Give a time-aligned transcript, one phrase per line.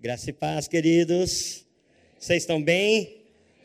[0.00, 1.66] Graça e paz, queridos.
[2.20, 3.16] Vocês estão bem?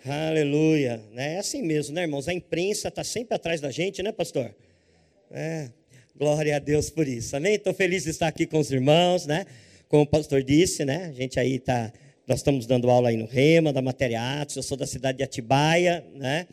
[0.03, 0.99] Aleluia.
[1.15, 2.27] É assim mesmo, né, irmãos?
[2.27, 4.51] A imprensa está sempre atrás da gente, né, pastor?
[5.29, 5.69] É.
[6.17, 7.35] Glória a Deus por isso.
[7.37, 7.53] Amém?
[7.53, 9.45] Estou feliz de estar aqui com os irmãos, né?
[9.87, 11.05] Como o pastor disse, né?
[11.05, 11.93] A gente aí está.
[12.27, 14.55] Nós estamos dando aula aí no Rema, da Matéria Atos.
[14.55, 16.47] Eu sou da cidade de Atibaia, né?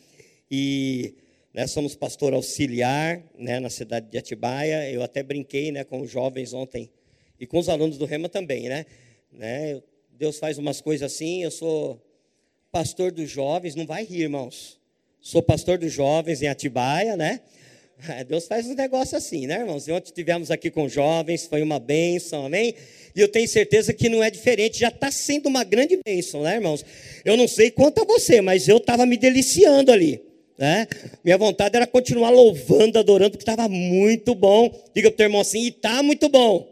[0.51, 1.15] E
[1.55, 3.59] né, somos pastor auxiliar, né?
[3.59, 4.91] Na cidade de Atibaia.
[4.91, 5.85] Eu até brinquei, né?
[5.85, 6.91] Com os jovens ontem
[7.41, 8.85] e com os alunos do Rema também, né?
[9.33, 9.83] Né?
[10.11, 11.43] Deus faz umas coisas assim.
[11.43, 12.00] Eu sou
[12.71, 14.79] pastor dos jovens, não vai rir, irmãos.
[15.21, 17.40] Sou pastor dos jovens em Atibaia, né?
[18.29, 19.87] Deus faz um negócio assim, né, irmãos?
[19.87, 22.75] E ontem tivemos aqui com jovens, foi uma bênção, amém?
[23.14, 26.54] E eu tenho certeza que não é diferente, já está sendo uma grande bênção, né,
[26.54, 26.85] irmãos?
[27.25, 30.23] Eu não sei quanto a você, mas eu estava me deliciando ali.
[30.57, 30.87] Né?
[31.25, 34.70] Minha vontade era continuar louvando, adorando, porque estava muito bom.
[34.95, 36.70] Diga para o teu irmão assim, e está muito bom.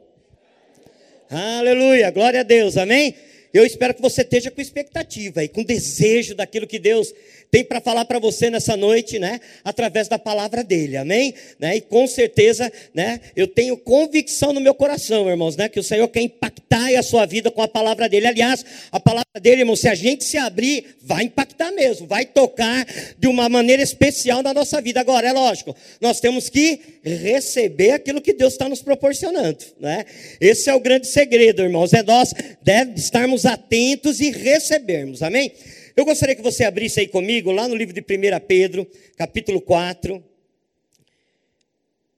[1.31, 3.15] Aleluia, glória a Deus, amém?
[3.53, 7.13] Eu espero que você esteja com expectativa e com desejo daquilo que Deus
[7.51, 9.41] tem para falar para você nessa noite, né?
[9.65, 11.35] Através da palavra dele, amém?
[11.59, 11.77] Né?
[11.77, 13.21] E com certeza, né?
[13.35, 15.69] Eu tenho convicção no meu coração, irmãos, né?
[15.69, 18.27] Que o Senhor quer impactar a sua vida com a palavra dele.
[18.27, 22.87] Aliás, a palavra dele, irmão, se a gente se abrir, vai impactar mesmo, vai tocar
[23.19, 25.01] de uma maneira especial na nossa vida.
[25.01, 30.05] Agora, é lógico, nós temos que receber aquilo que Deus está nos proporcionando, né?
[30.41, 35.53] Esse é o grande segredo, irmãos, é nós devemos estarmos atentos e recebermos, amém?
[35.99, 38.05] Eu gostaria que você abrisse aí comigo, lá no livro de 1
[38.47, 40.23] Pedro, capítulo 4.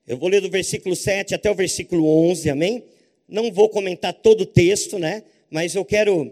[0.06, 2.84] Eu vou ler do versículo 7 até o versículo 11, amém?
[3.26, 5.22] Não vou comentar todo o texto, né?
[5.50, 6.30] Mas eu quero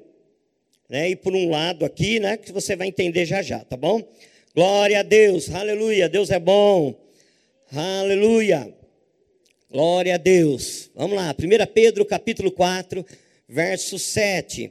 [0.90, 2.36] né, ir por um lado aqui, né?
[2.36, 4.06] Que você vai entender já já, tá bom?
[4.54, 6.94] Glória a Deus, aleluia, Deus é bom,
[7.72, 8.70] aleluia,
[9.70, 10.90] glória a Deus.
[10.94, 13.06] Vamos lá, 1 Pedro capítulo 4,
[13.48, 14.70] verso 7.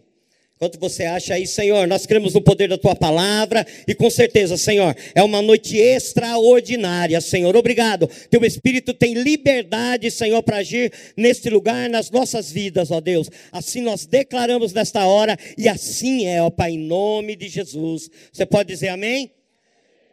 [0.58, 1.88] Quanto você acha aí, Senhor?
[1.88, 7.22] Nós cremos no poder da tua palavra e com certeza, Senhor, é uma noite extraordinária,
[7.22, 7.56] Senhor.
[7.56, 8.10] Obrigado.
[8.30, 13.30] Teu Espírito tem liberdade, Senhor, para agir neste lugar, nas nossas vidas, ó Deus.
[13.52, 18.10] Assim nós declaramos nesta hora e assim é, ó Pai, em nome de Jesus.
[18.34, 19.32] Você pode dizer amém?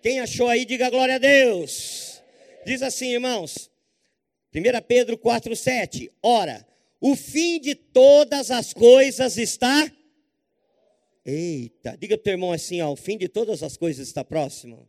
[0.03, 2.23] Quem achou aí, diga glória a Deus.
[2.67, 3.71] Diz assim, irmãos.
[4.55, 6.11] 1 Pedro 4,7.
[6.23, 6.67] Ora,
[7.01, 9.91] o fim de todas as coisas está
[11.25, 14.23] Eita, diga para o teu irmão assim: ó, o fim de todas as coisas está
[14.23, 14.87] próximo.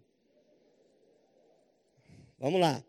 [2.38, 2.84] Vamos lá.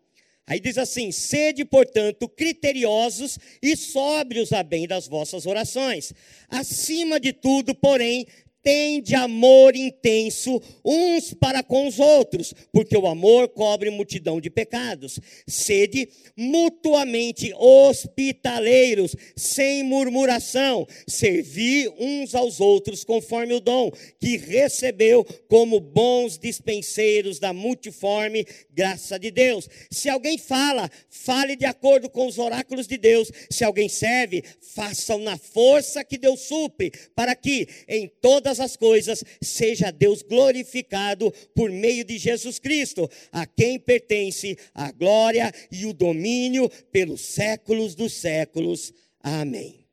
[0.45, 6.13] Aí diz assim: sede, portanto, criteriosos e sóbrios a bem das vossas orações.
[6.49, 8.25] Acima de tudo, porém,
[8.63, 15.19] tende amor intenso uns para com os outros, porque o amor cobre multidão de pecados.
[15.47, 25.79] Sede mutuamente hospitaleiros, sem murmuração, servi uns aos outros conforme o dom que recebeu como
[25.79, 29.69] bons dispenseiros da multiforme graça de Deus.
[29.89, 33.31] Se alguém fala, fale de acordo com os oráculos de Deus.
[33.49, 34.43] Se alguém serve,
[34.75, 40.21] façam na força que Deus supre, para que em todas todas as coisas, seja Deus
[40.21, 47.19] glorificado por meio de Jesus Cristo, a quem pertence a glória e o domínio pelos
[47.19, 48.93] séculos dos séculos.
[49.21, 49.85] Amém.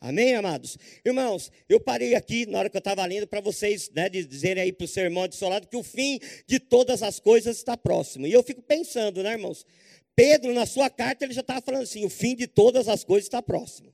[0.00, 0.76] Amém, amados?
[1.04, 4.72] Irmãos, eu parei aqui na hora que eu estava lendo para vocês né, dizerem aí
[4.72, 6.18] para o sermão de solado que o fim
[6.48, 8.26] de todas as coisas está próximo.
[8.26, 9.64] E eu fico pensando, né, irmãos?
[10.16, 13.26] Pedro, na sua carta, ele já estava falando assim: o fim de todas as coisas
[13.26, 13.93] está próximo.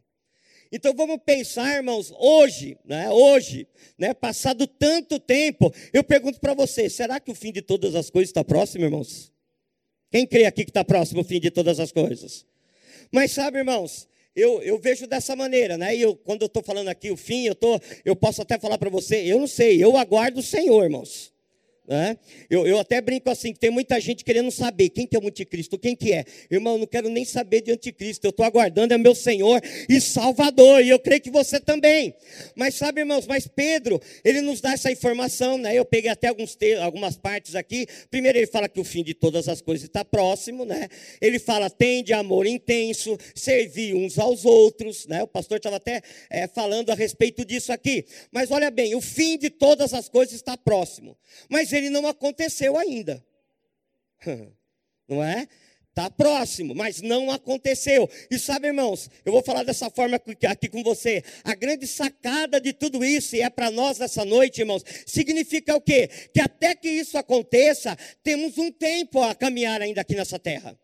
[0.73, 3.11] Então vamos pensar, irmãos, hoje, né?
[3.11, 3.67] Hoje,
[3.99, 4.15] né?
[4.15, 8.31] Passado tanto tempo, eu pergunto para você: será que o fim de todas as coisas
[8.31, 9.33] está próximo, irmãos?
[10.11, 12.47] Quem crê aqui que está próximo o fim de todas as coisas?
[13.13, 15.95] Mas sabe, irmãos, eu, eu vejo dessa maneira, né?
[15.97, 18.79] E eu, quando eu estou falando aqui o fim, eu, tô, eu posso até falar
[18.79, 21.33] para você, eu não sei, eu aguardo o Senhor, irmãos.
[22.49, 25.27] Eu, eu até brinco assim, que tem muita gente querendo saber quem que é o
[25.27, 26.25] anticristo, quem que é.
[26.51, 30.01] Irmão, eu não quero nem saber de anticristo, eu estou aguardando, é meu Senhor e
[30.01, 32.15] Salvador, e eu creio que você também.
[32.55, 35.75] Mas sabe, irmãos, mas Pedro, ele nos dá essa informação, né?
[35.75, 37.87] Eu peguei até alguns algumas partes aqui.
[38.11, 40.89] Primeiro ele fala que o fim de todas as coisas está próximo, né?
[41.21, 45.23] Ele fala, tem de amor intenso, servir uns aos outros, né?
[45.23, 48.05] O pastor estava até é, falando a respeito disso aqui.
[48.31, 51.17] Mas olha bem, o fim de todas as coisas está próximo.
[51.49, 53.25] Mas ele ele não aconteceu ainda.
[55.09, 55.49] Não é?
[55.91, 58.09] Está próximo, mas não aconteceu.
[58.31, 61.23] E sabe, irmãos, eu vou falar dessa forma aqui com você.
[61.43, 65.81] A grande sacada de tudo isso, e é para nós nessa noite, irmãos, significa o
[65.81, 66.09] quê?
[66.33, 70.79] Que até que isso aconteça, temos um tempo a caminhar ainda aqui nessa terra.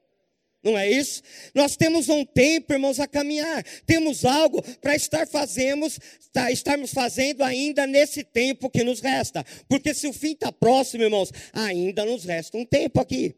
[0.66, 1.22] Não é isso?
[1.54, 3.62] Nós temos um tempo, irmãos, a caminhar.
[3.86, 5.96] Temos algo para estar fazemos,
[6.32, 9.44] tá, estarmos fazendo ainda nesse tempo que nos resta.
[9.68, 13.36] Porque se o fim está próximo, irmãos, ainda nos resta um tempo aqui.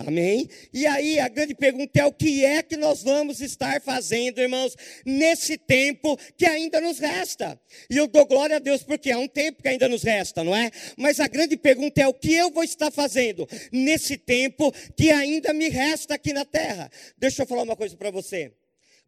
[0.00, 0.48] Amém?
[0.72, 4.74] E aí a grande pergunta é: o que é que nós vamos estar fazendo, irmãos,
[5.04, 7.60] nesse tempo que ainda nos resta?
[7.88, 10.54] E eu dou glória a Deus porque é um tempo que ainda nos resta, não
[10.54, 10.70] é?
[10.96, 15.52] Mas a grande pergunta é: o que eu vou estar fazendo nesse tempo que ainda
[15.52, 16.90] me resta aqui na terra?
[17.16, 18.52] Deixa eu falar uma coisa para você.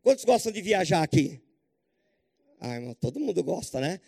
[0.02, 1.40] Quantos gostam de viajar aqui?
[2.60, 4.00] Ah, irmão, todo mundo gosta, né?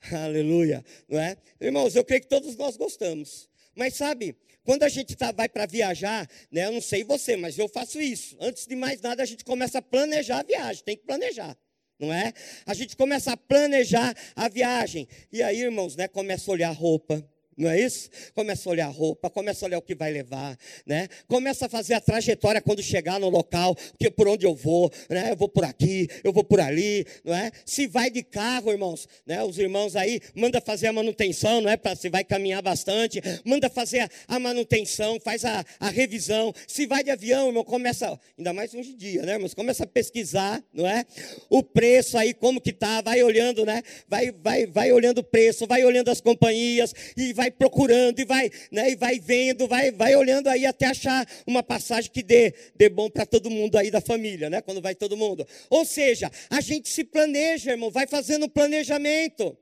[0.12, 1.36] Aleluia, não é?
[1.60, 3.48] Irmãos, eu creio que todos nós gostamos.
[3.74, 4.36] Mas sabe,
[4.66, 8.00] quando a gente tá, vai para viajar, né, eu não sei você, mas eu faço
[8.00, 8.36] isso.
[8.40, 11.56] Antes de mais nada, a gente começa a planejar a viagem, tem que planejar.
[11.98, 12.32] Não é?
[12.66, 15.08] A gente começa a planejar a viagem.
[15.32, 17.24] E aí, irmãos, né, começa a olhar a roupa,
[17.56, 18.10] não é isso?
[18.34, 21.08] Começa a olhar a roupa, começa a olhar o que vai levar, né?
[21.26, 25.30] Começa a fazer a trajetória quando chegar no local, que por onde eu vou, né?
[25.30, 27.50] Eu vou por aqui, eu vou por ali, não é?
[27.64, 29.42] Se vai de carro, irmãos, né?
[29.42, 31.76] Os irmãos aí manda fazer a manutenção, não é?
[31.76, 36.52] Para se vai caminhar bastante, manda fazer a, manutenção, faz a, a, revisão.
[36.68, 39.54] Se vai de avião, irmão, começa, ainda mais hoje em dia, né, irmãos?
[39.54, 41.04] Começa a pesquisar, não é?
[41.48, 43.82] O preço aí como que tá, vai olhando, né?
[44.08, 48.24] Vai vai vai olhando o preço, vai olhando as companhias e vai vai procurando e
[48.24, 52.52] vai, né, e vai vendo, vai, vai olhando aí até achar uma passagem que dê,
[52.74, 54.60] dê bom para todo mundo aí da família, né?
[54.60, 55.46] Quando vai todo mundo.
[55.70, 59.56] Ou seja, a gente se planeja, irmão, vai fazendo um planejamento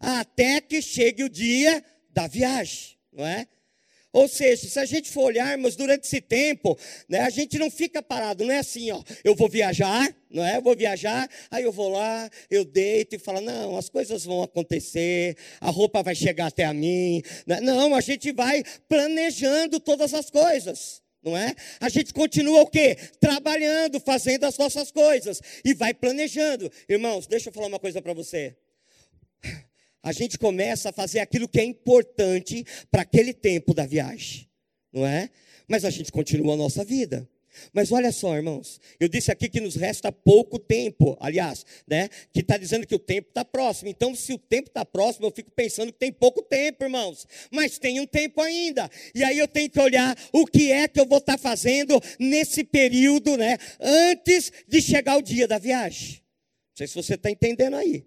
[0.00, 3.46] até que chegue o dia da viagem, não é?
[4.12, 6.78] Ou seja, se a gente for olharmos durante esse tempo,
[7.08, 10.56] né, a gente não fica parado, não é assim, ó, eu vou viajar, não é?
[10.56, 14.42] Eu vou viajar, aí eu vou lá, eu deito e falo, não, as coisas vão
[14.42, 17.22] acontecer, a roupa vai chegar até a mim.
[17.46, 17.60] Né?
[17.60, 21.02] Não, a gente vai planejando todas as coisas.
[21.22, 21.54] Não é?
[21.80, 22.96] A gente continua o quê?
[23.20, 26.70] Trabalhando, fazendo as nossas coisas e vai planejando.
[26.88, 28.56] Irmãos, deixa eu falar uma coisa para você
[30.02, 34.48] a gente começa a fazer aquilo que é importante para aquele tempo da viagem,
[34.92, 35.30] não é?
[35.66, 37.28] Mas a gente continua a nossa vida.
[37.72, 42.08] Mas olha só, irmãos, eu disse aqui que nos resta pouco tempo, aliás, né?
[42.32, 43.88] Que está dizendo que o tempo está próximo.
[43.88, 47.26] Então, se o tempo está próximo, eu fico pensando que tem pouco tempo, irmãos.
[47.50, 48.90] Mas tem um tempo ainda.
[49.14, 52.00] E aí eu tenho que olhar o que é que eu vou estar tá fazendo
[52.18, 53.58] nesse período, né?
[53.80, 56.16] Antes de chegar o dia da viagem.
[56.16, 58.04] Não sei se você está entendendo aí.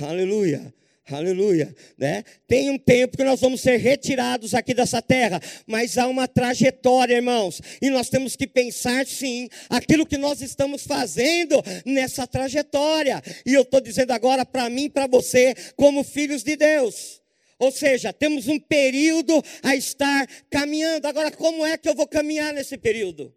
[0.00, 0.74] Aleluia.
[1.10, 2.22] Aleluia, né?
[2.46, 7.14] Tem um tempo que nós vamos ser retirados aqui dessa terra, mas há uma trajetória,
[7.16, 13.20] irmãos, e nós temos que pensar sim aquilo que nós estamos fazendo nessa trajetória.
[13.44, 17.20] E eu estou dizendo agora para mim, para você, como filhos de Deus.
[17.58, 21.06] Ou seja, temos um período a estar caminhando.
[21.06, 23.34] Agora, como é que eu vou caminhar nesse período?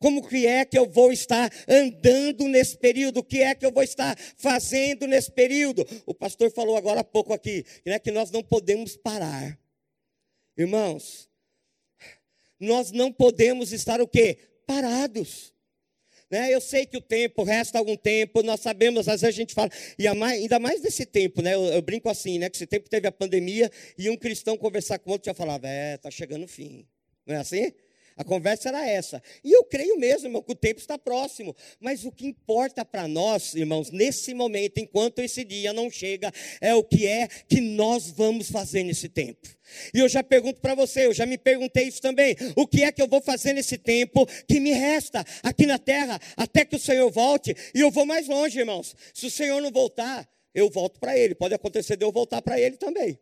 [0.00, 3.18] Como que é que eu vou estar andando nesse período?
[3.18, 5.86] O que é que eu vou estar fazendo nesse período?
[6.06, 9.58] O pastor falou agora há pouco aqui, né, que nós não podemos parar.
[10.56, 11.28] Irmãos,
[12.58, 14.38] nós não podemos estar o quê?
[14.66, 15.52] Parados.
[16.30, 16.54] Né?
[16.54, 19.70] Eu sei que o tempo, resta algum tempo, nós sabemos, às vezes a gente fala,
[19.98, 21.54] e ainda mais nesse tempo, né?
[21.54, 22.48] Eu, eu, brinco assim, né?
[22.48, 25.96] Que esse tempo teve a pandemia e um cristão conversar com outro já falava, é,
[25.96, 26.86] está chegando o fim.
[27.26, 27.72] Não é assim?
[28.20, 29.22] A conversa era essa.
[29.42, 31.56] E eu creio mesmo, irmão, que o tempo está próximo.
[31.80, 36.30] Mas o que importa para nós, irmãos, nesse momento, enquanto esse dia não chega,
[36.60, 39.48] é o que é que nós vamos fazer nesse tempo.
[39.94, 42.36] E eu já pergunto para você, eu já me perguntei isso também.
[42.56, 46.20] O que é que eu vou fazer nesse tempo que me resta aqui na terra,
[46.36, 47.56] até que o Senhor volte?
[47.74, 48.94] E eu vou mais longe, irmãos.
[49.14, 51.34] Se o Senhor não voltar, eu volto para Ele.
[51.34, 53.18] Pode acontecer de eu voltar para Ele também.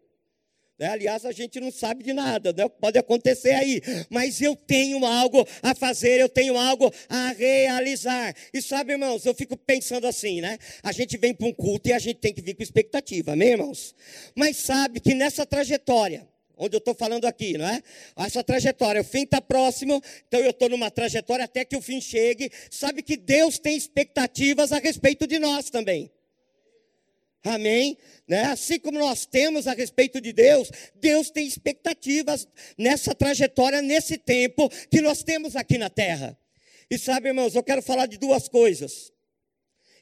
[0.78, 0.86] Né?
[0.86, 2.68] Aliás, a gente não sabe de nada, né?
[2.68, 8.34] pode acontecer aí, mas eu tenho algo a fazer, eu tenho algo a realizar.
[8.54, 10.56] E sabe, irmãos, eu fico pensando assim, né?
[10.82, 13.50] A gente vem para um culto e a gente tem que vir com expectativa, amém,
[13.50, 13.94] irmãos?
[14.36, 17.82] Mas sabe que nessa trajetória, onde eu estou falando aqui, não é?
[18.16, 22.00] Essa trajetória, o fim está próximo, então eu estou numa trajetória até que o fim
[22.00, 22.50] chegue.
[22.70, 26.10] Sabe que Deus tem expectativas a respeito de nós também.
[27.44, 27.96] Amém?
[28.26, 28.42] Né?
[28.44, 34.68] Assim como nós temos a respeito de Deus, Deus tem expectativas nessa trajetória, nesse tempo
[34.90, 36.38] que nós temos aqui na terra.
[36.90, 39.12] E sabe, irmãos, eu quero falar de duas coisas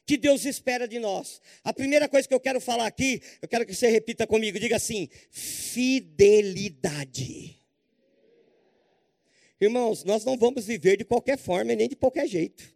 [0.06, 1.42] que Deus espera de nós.
[1.64, 4.76] A primeira coisa que eu quero falar aqui, eu quero que você repita comigo, diga
[4.76, 6.46] assim: fidelidade.
[9.60, 12.75] Irmãos, nós não vamos viver de qualquer forma e nem de qualquer jeito.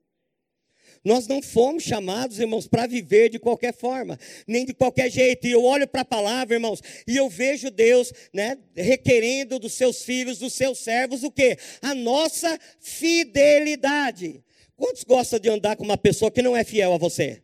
[1.05, 5.47] Nós não fomos chamados, irmãos, para viver de qualquer forma, nem de qualquer jeito.
[5.47, 10.03] E eu olho para a palavra, irmãos, e eu vejo Deus, né, requerendo dos seus
[10.03, 11.57] filhos, dos seus servos, o quê?
[11.81, 14.45] A nossa fidelidade.
[14.77, 17.43] Quantos gostam de andar com uma pessoa que não é fiel a você?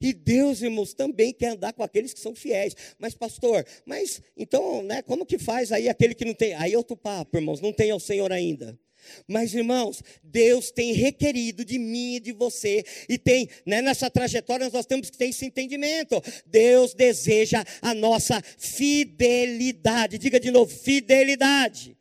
[0.00, 2.74] E Deus, irmãos, também quer andar com aqueles que são fiéis.
[2.98, 6.54] Mas, pastor, mas então, né, como que faz aí aquele que não tem?
[6.54, 8.78] Aí é outro papo, irmãos, não tem ao Senhor ainda.
[9.26, 14.68] Mas, irmãos, Deus tem requerido de mim e de você, e tem, né, nessa trajetória
[14.70, 16.22] nós temos que ter esse entendimento.
[16.46, 20.18] Deus deseja a nossa fidelidade.
[20.18, 21.96] Diga de novo, fidelidade.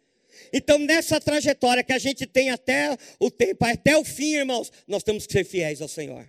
[0.51, 5.03] Então, nessa trajetória que a gente tem até o tempo, até o fim, irmãos, nós
[5.03, 6.27] temos que ser fiéis ao Senhor.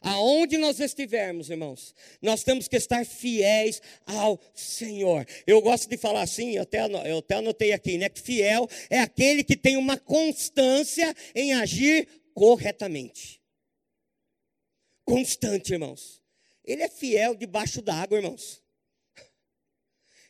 [0.00, 5.26] Aonde nós estivermos, irmãos, nós temos que estar fiéis ao Senhor.
[5.46, 8.08] Eu gosto de falar assim, eu até, eu até anotei aqui, né?
[8.08, 13.40] Que fiel é aquele que tem uma constância em agir corretamente.
[15.04, 16.20] Constante, irmãos.
[16.64, 18.62] Ele é fiel debaixo d'água, irmãos.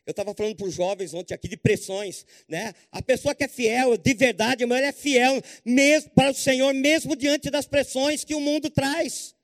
[0.05, 2.73] Eu estava falando para os jovens ontem aqui de pressões, né?
[2.93, 6.73] A pessoa que é fiel, de verdade, irmão, ela é fiel mesmo para o Senhor,
[6.73, 9.36] mesmo diante das pressões que o mundo traz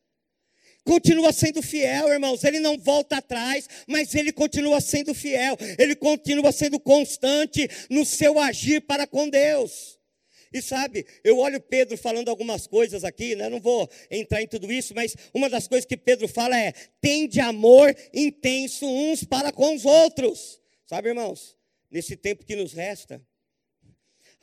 [0.85, 2.43] continua sendo fiel, irmãos.
[2.45, 5.57] Ele não volta atrás, mas ele continua sendo fiel.
[5.79, 9.99] Ele continua sendo constante no seu agir para com Deus.
[10.53, 13.49] E sabe, eu olho Pedro falando algumas coisas aqui, né?
[13.49, 17.27] Não vou entrar em tudo isso, mas uma das coisas que Pedro fala é: tem
[17.27, 20.61] de amor intenso uns para com os outros.
[20.87, 21.57] Sabe, irmãos?
[21.91, 23.23] Nesse tempo que nos resta,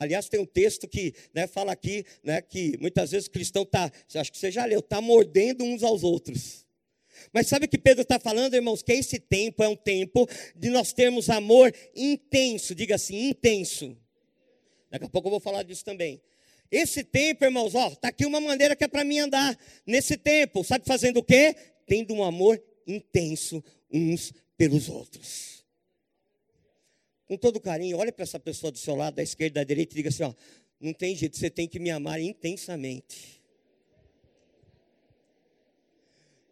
[0.00, 3.92] Aliás, tem um texto que né, fala aqui né, que muitas vezes o cristão está,
[4.14, 6.66] acho que você já leu, está mordendo uns aos outros.
[7.34, 8.82] Mas sabe o que Pedro está falando, irmãos?
[8.82, 10.26] Que esse tempo é um tempo
[10.56, 13.94] de nós termos amor intenso, diga assim, intenso.
[14.90, 16.18] Daqui a pouco eu vou falar disso também.
[16.70, 19.54] Esse tempo, irmãos, ó, está aqui uma maneira que é para mim andar
[19.86, 20.64] nesse tempo.
[20.64, 21.54] Sabe fazendo o quê?
[21.86, 25.59] Tendo um amor intenso uns pelos outros
[27.30, 29.96] com todo carinho, olhe para essa pessoa do seu lado, da esquerda, da direita, e
[29.98, 30.34] diga assim: ó,
[30.80, 33.40] não tem jeito, você tem que me amar intensamente.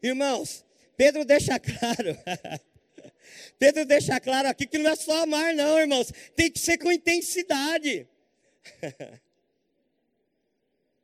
[0.00, 0.64] Irmãos,
[0.96, 2.16] Pedro deixa claro.
[3.58, 6.12] Pedro deixa claro aqui que não é só amar, não, irmãos.
[6.36, 8.06] Tem que ser com intensidade.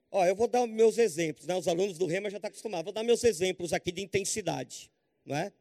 [0.08, 1.56] Ó, eu vou dar meus exemplos, né?
[1.56, 2.84] Os alunos do Rema já estão acostumados.
[2.84, 4.88] Vou dar meus exemplos aqui de intensidade,
[5.26, 5.52] não é?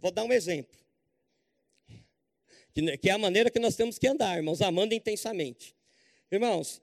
[0.00, 0.81] Vou dar um exemplo
[2.72, 5.76] que, é a maneira que nós temos que andar, irmãos, amando intensamente.
[6.30, 6.82] Irmãos,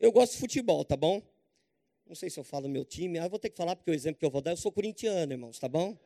[0.00, 1.22] eu gosto de futebol, tá bom?
[2.06, 4.18] Não sei se eu falo meu time, ah, vou ter que falar porque o exemplo
[4.18, 5.96] que eu vou dar, eu sou corintiano, irmãos, tá bom?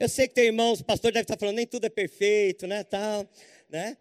[0.00, 2.84] Eu sei que tem irmãos, o pastor deve estar falando, nem tudo é perfeito, né,
[2.84, 3.28] tal,
[3.68, 3.96] né?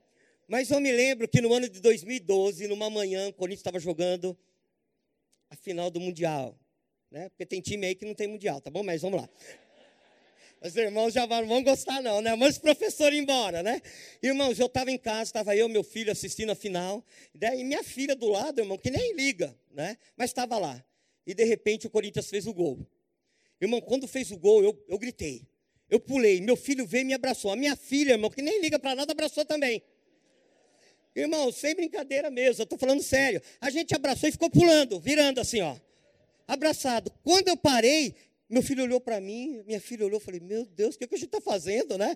[0.47, 4.37] Mas eu me lembro que no ano de 2012, numa manhã, o Corinthians estava jogando
[5.49, 6.57] a final do Mundial,
[7.11, 7.29] né?
[7.29, 8.83] Porque tem time aí que não tem Mundial, tá bom?
[8.83, 9.29] Mas vamos lá.
[10.61, 12.31] Os irmãos já não vão gostar, não, né?
[12.35, 13.81] Manda os professores embora, né?
[14.23, 17.05] Irmãos, eu estava em casa, estava eu, meu filho assistindo a final.
[17.33, 19.97] Daí minha filha do lado, irmão, que nem liga, né?
[20.15, 20.83] Mas estava lá.
[21.25, 22.79] E de repente o Corinthians fez o gol.
[23.61, 25.47] Irmão, quando fez o gol, eu, eu gritei.
[25.89, 26.41] Eu pulei.
[26.41, 27.51] Meu filho veio e me abraçou.
[27.51, 29.83] A minha filha, irmão, que nem liga para nada, abraçou também.
[31.15, 33.41] Irmão, sem brincadeira mesmo, eu estou falando sério.
[33.59, 35.75] A gente abraçou e ficou pulando, virando assim, ó.
[36.47, 37.11] Abraçado.
[37.23, 38.15] Quando eu parei,
[38.49, 41.15] meu filho olhou para mim, minha filha olhou, falei, meu Deus, o que, é que
[41.15, 42.15] a gente está fazendo, né?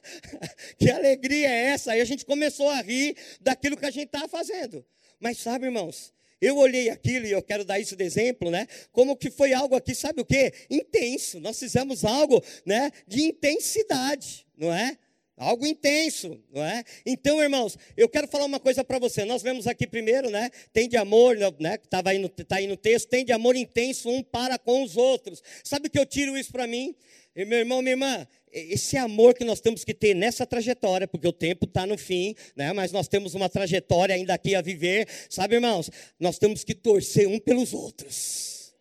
[0.78, 1.92] que alegria é essa?
[1.92, 4.84] Aí a gente começou a rir daquilo que a gente estava fazendo.
[5.20, 8.66] Mas sabe, irmãos, eu olhei aquilo e eu quero dar isso de exemplo, né?
[8.90, 10.52] Como que foi algo aqui, sabe o quê?
[10.68, 11.38] Intenso.
[11.38, 14.98] Nós fizemos algo, né, de intensidade, não é?
[15.36, 16.84] Algo intenso, não é?
[17.06, 19.24] Então, irmãos, eu quero falar uma coisa para você.
[19.24, 20.50] Nós vemos aqui primeiro, né?
[20.72, 21.78] Tem de amor, né?
[21.78, 24.96] Que aí, no, tá aí no texto, tem de amor intenso um para com os
[24.96, 25.42] outros.
[25.64, 26.94] Sabe o que eu tiro isso para mim?
[27.34, 31.26] E meu irmão, minha irmã, esse amor que nós temos que ter nessa trajetória, porque
[31.26, 32.74] o tempo está no fim, né?
[32.74, 35.90] mas nós temos uma trajetória ainda aqui a viver, sabe, irmãos?
[36.20, 38.74] Nós temos que torcer um pelos outros.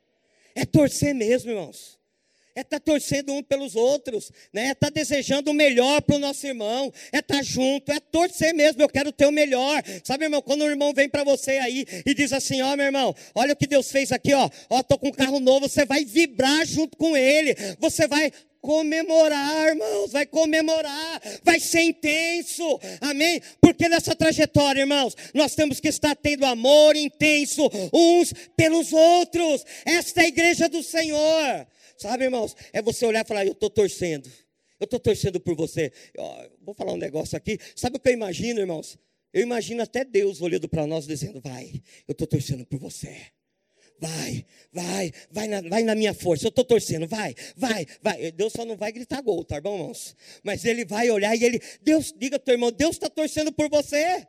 [0.54, 2.01] É torcer mesmo, irmãos
[2.56, 4.68] é estar tá torcendo um pelos outros, né?
[4.68, 8.00] é estar tá desejando o melhor para o nosso irmão, é estar tá junto, é
[8.00, 9.84] torcer mesmo, eu quero ter o melhor.
[10.04, 12.86] Sabe, irmão, quando o irmão vem para você aí e diz assim: Ó, oh, meu
[12.86, 15.86] irmão, olha o que Deus fez aqui, ó, ó, tô com um carro novo, você
[15.86, 18.32] vai vibrar junto com ele, você vai
[18.62, 23.42] comemorar, irmãos, vai comemorar, vai ser intenso, amém?
[23.60, 30.22] Porque nessa trajetória, irmãos, nós temos que estar tendo amor intenso uns pelos outros, esta
[30.22, 31.68] é a igreja do Senhor.
[32.02, 32.56] Sabe, irmãos?
[32.74, 34.28] É você olhar e falar: Eu estou torcendo.
[34.80, 35.94] Eu estou torcendo por você.
[36.16, 36.24] Eu,
[36.60, 37.60] vou falar um negócio aqui.
[37.76, 38.98] Sabe o que eu imagino, irmãos?
[39.32, 43.16] Eu imagino até Deus olhando para nós dizendo: Vai, eu estou torcendo por você.
[44.00, 44.44] Vai,
[44.74, 46.48] vai, vai na, vai na minha força.
[46.48, 48.32] Eu estou torcendo, vai, vai, vai.
[48.32, 50.16] Deus só não vai gritar gol, tá bom, irmãos?
[50.44, 54.26] Mas ele vai olhar e ele, Deus, diga teu irmão, Deus está torcendo por você.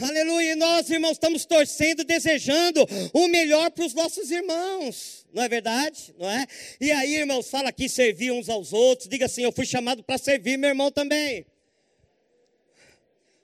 [0.00, 0.52] Aleluia.
[0.52, 2.80] E nós, irmãos, estamos torcendo, desejando
[3.12, 5.21] o melhor para os nossos irmãos.
[5.32, 6.14] Não é verdade?
[6.18, 6.46] Não é?
[6.80, 9.08] E aí, irmãos, fala aqui servir uns aos outros.
[9.08, 11.46] Diga assim: eu fui chamado para servir meu irmão também.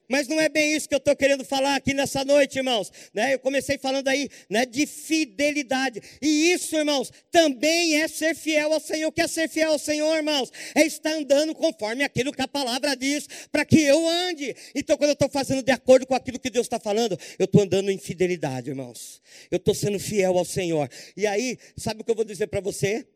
[0.09, 2.91] Mas não é bem isso que eu estou querendo falar aqui nessa noite, irmãos.
[3.13, 3.35] Né?
[3.35, 6.01] Eu comecei falando aí né, de fidelidade.
[6.23, 9.09] E isso, irmãos, também é ser fiel ao Senhor.
[9.09, 10.51] O que é ser fiel ao Senhor, irmãos?
[10.75, 14.57] É estar andando conforme aquilo que a palavra diz, para que eu ande.
[14.75, 17.61] Então, quando eu estou fazendo de acordo com aquilo que Deus está falando, eu estou
[17.61, 19.21] andando em fidelidade, irmãos.
[19.51, 20.89] Eu estou sendo fiel ao Senhor.
[21.19, 23.07] E aí, sabe o que eu vou dizer para você?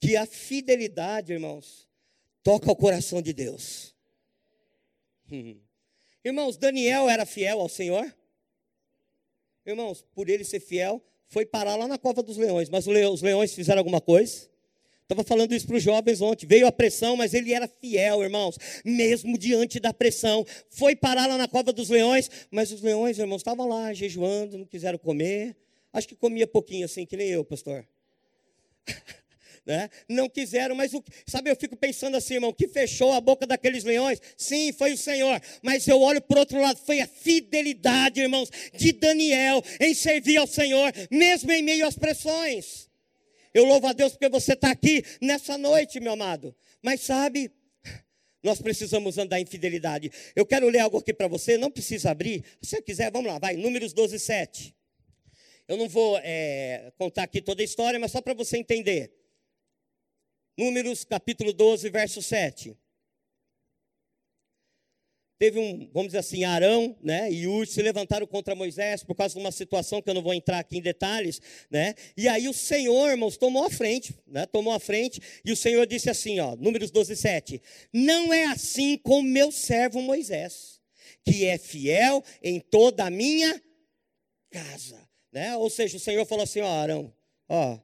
[0.00, 1.86] Que a fidelidade, irmãos,
[2.42, 3.94] toca o coração de Deus.
[5.30, 5.65] Hum.
[6.26, 8.12] Irmãos, Daniel era fiel ao Senhor?
[9.64, 12.68] Irmãos, por ele ser fiel, foi parar lá na cova dos leões.
[12.68, 14.50] Mas os leões fizeram alguma coisa?
[15.04, 16.44] Estava falando isso para os jovens ontem.
[16.44, 18.58] Veio a pressão, mas ele era fiel, irmãos.
[18.84, 20.44] Mesmo diante da pressão.
[20.68, 22.28] Foi parar lá na cova dos leões.
[22.50, 25.56] Mas os leões, irmãos, estavam lá jejuando, não quiseram comer.
[25.92, 27.86] Acho que comia pouquinho assim, que nem eu, pastor.
[29.66, 29.90] né?
[30.08, 33.82] Não quiseram, mas o, sabe, eu fico pensando assim, irmão, que fechou a boca daqueles
[33.82, 34.20] leões?
[34.36, 35.40] Sim, foi o Senhor.
[35.60, 40.46] Mas eu olho por outro lado, foi a fidelidade, irmãos, de Daniel em servir ao
[40.46, 42.88] Senhor, mesmo em meio às pressões.
[43.52, 46.54] Eu louvo a Deus porque você está aqui nessa noite, meu amado.
[46.80, 47.50] Mas sabe,
[48.42, 50.12] nós precisamos andar em fidelidade.
[50.36, 52.44] Eu quero ler algo aqui para você, não precisa abrir.
[52.62, 53.56] Se você quiser, vamos lá, vai.
[53.56, 54.76] Números 12, 7.
[55.66, 59.10] Eu não vou é, contar aqui toda a história, mas só para você entender.
[60.56, 62.76] Números capítulo 12, verso 7.
[65.38, 69.34] Teve um, vamos dizer assim, Arão né, e Ur se levantaram contra Moisés por causa
[69.34, 71.42] de uma situação que eu não vou entrar aqui em detalhes.
[71.70, 75.56] Né, e aí o Senhor, irmãos, tomou a frente, né, tomou a frente, e o
[75.56, 77.60] Senhor disse assim, ó, Números 12, 7.
[77.92, 80.80] Não é assim com meu servo Moisés,
[81.22, 83.62] que é fiel em toda a minha
[84.48, 85.06] casa.
[85.30, 85.54] Né?
[85.58, 87.12] Ou seja, o Senhor falou assim, ó, Arão,
[87.46, 87.78] ó,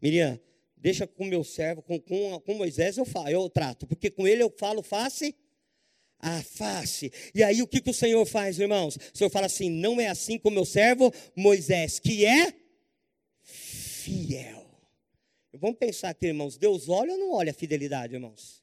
[0.00, 0.40] Miriam,
[0.80, 4.42] deixa com meu servo, com, com, com Moisés eu, falo, eu trato, porque com ele
[4.42, 5.34] eu falo face
[6.20, 7.12] a face.
[7.34, 8.96] E aí o que, que o Senhor faz, irmãos?
[8.96, 12.52] O Senhor fala assim: não é assim com meu servo Moisés, que é
[13.42, 14.66] fiel.
[15.54, 18.62] Vamos pensar aqui, irmãos: Deus olha ou não olha a fidelidade, irmãos?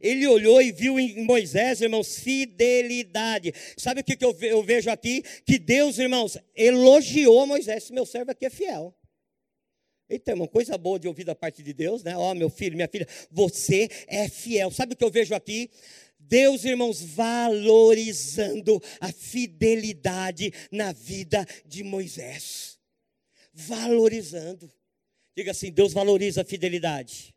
[0.00, 3.52] Ele olhou e viu em Moisés, irmãos, fidelidade.
[3.76, 5.22] Sabe o que, que eu vejo aqui?
[5.44, 7.90] Que Deus, irmãos, elogiou Moisés.
[7.90, 8.94] Meu servo aqui é fiel.
[10.08, 12.16] Eita, irmão, coisa boa de ouvir da parte de Deus, né?
[12.16, 14.70] Ó, oh, meu filho, minha filha, você é fiel.
[14.70, 15.68] Sabe o que eu vejo aqui?
[16.18, 22.78] Deus, irmãos, valorizando a fidelidade na vida de Moisés.
[23.52, 24.70] Valorizando.
[25.36, 27.35] Diga assim: Deus valoriza a fidelidade.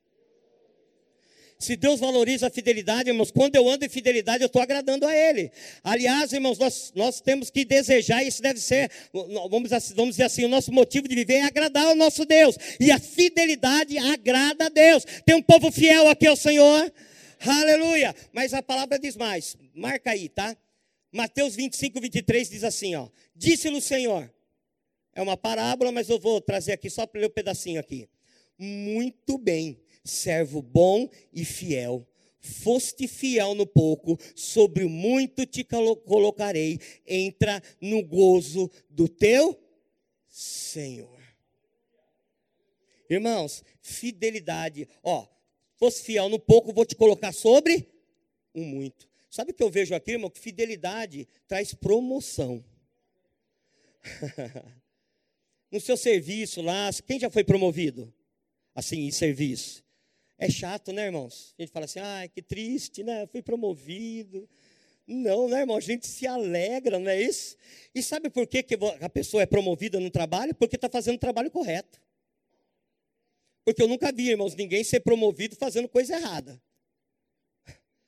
[1.62, 5.13] Se Deus valoriza a fidelidade, irmãos, quando eu ando em fidelidade, eu estou agradando a
[5.13, 5.52] Ele.
[5.84, 10.48] Aliás, irmãos, nós, nós temos que desejar, isso deve ser, vamos, vamos dizer assim, o
[10.48, 12.56] nosso motivo de viver é agradar ao nosso Deus.
[12.80, 15.04] E a fidelidade agrada a Deus.
[15.26, 16.93] Tem um povo fiel aqui ao Senhor.
[17.45, 18.15] Aleluia.
[18.32, 19.58] Mas a palavra diz mais.
[19.76, 20.56] Marca aí, tá?
[21.12, 23.10] Mateus 25, 23 diz assim, ó.
[23.36, 24.34] Disse-lhe o Senhor.
[25.13, 28.08] É uma parábola, mas eu vou trazer aqui só para ler um pedacinho aqui.
[28.58, 32.07] Muito bem servo bom e fiel.
[32.39, 36.79] Foste fiel no pouco, sobre o muito te colocarei.
[37.05, 39.59] Entra no gozo do teu
[40.27, 41.19] Senhor.
[43.09, 44.88] Irmãos, fidelidade.
[45.03, 45.27] Ó,
[45.75, 47.89] fosse fiel no pouco, vou te colocar sobre
[48.53, 49.09] o muito.
[49.29, 50.29] Sabe o que eu vejo aqui, irmão?
[50.29, 52.63] Que fidelidade traz promoção.
[55.71, 58.13] no seu serviço lá, quem já foi promovido?
[58.73, 59.83] Assim, em serviço.
[60.41, 61.54] É chato, né, irmãos?
[61.60, 63.23] A gente fala assim, ai, que triste, né?
[63.23, 64.47] Eu fui promovido.
[65.06, 65.75] Não, né, irmão?
[65.75, 67.58] A gente se alegra, não é isso?
[67.93, 70.56] E sabe por que, que a pessoa é promovida no trabalho?
[70.56, 72.02] Porque está fazendo o trabalho correto.
[73.65, 76.62] Porque eu nunca vi, irmãos, ninguém ser promovido fazendo coisa errada.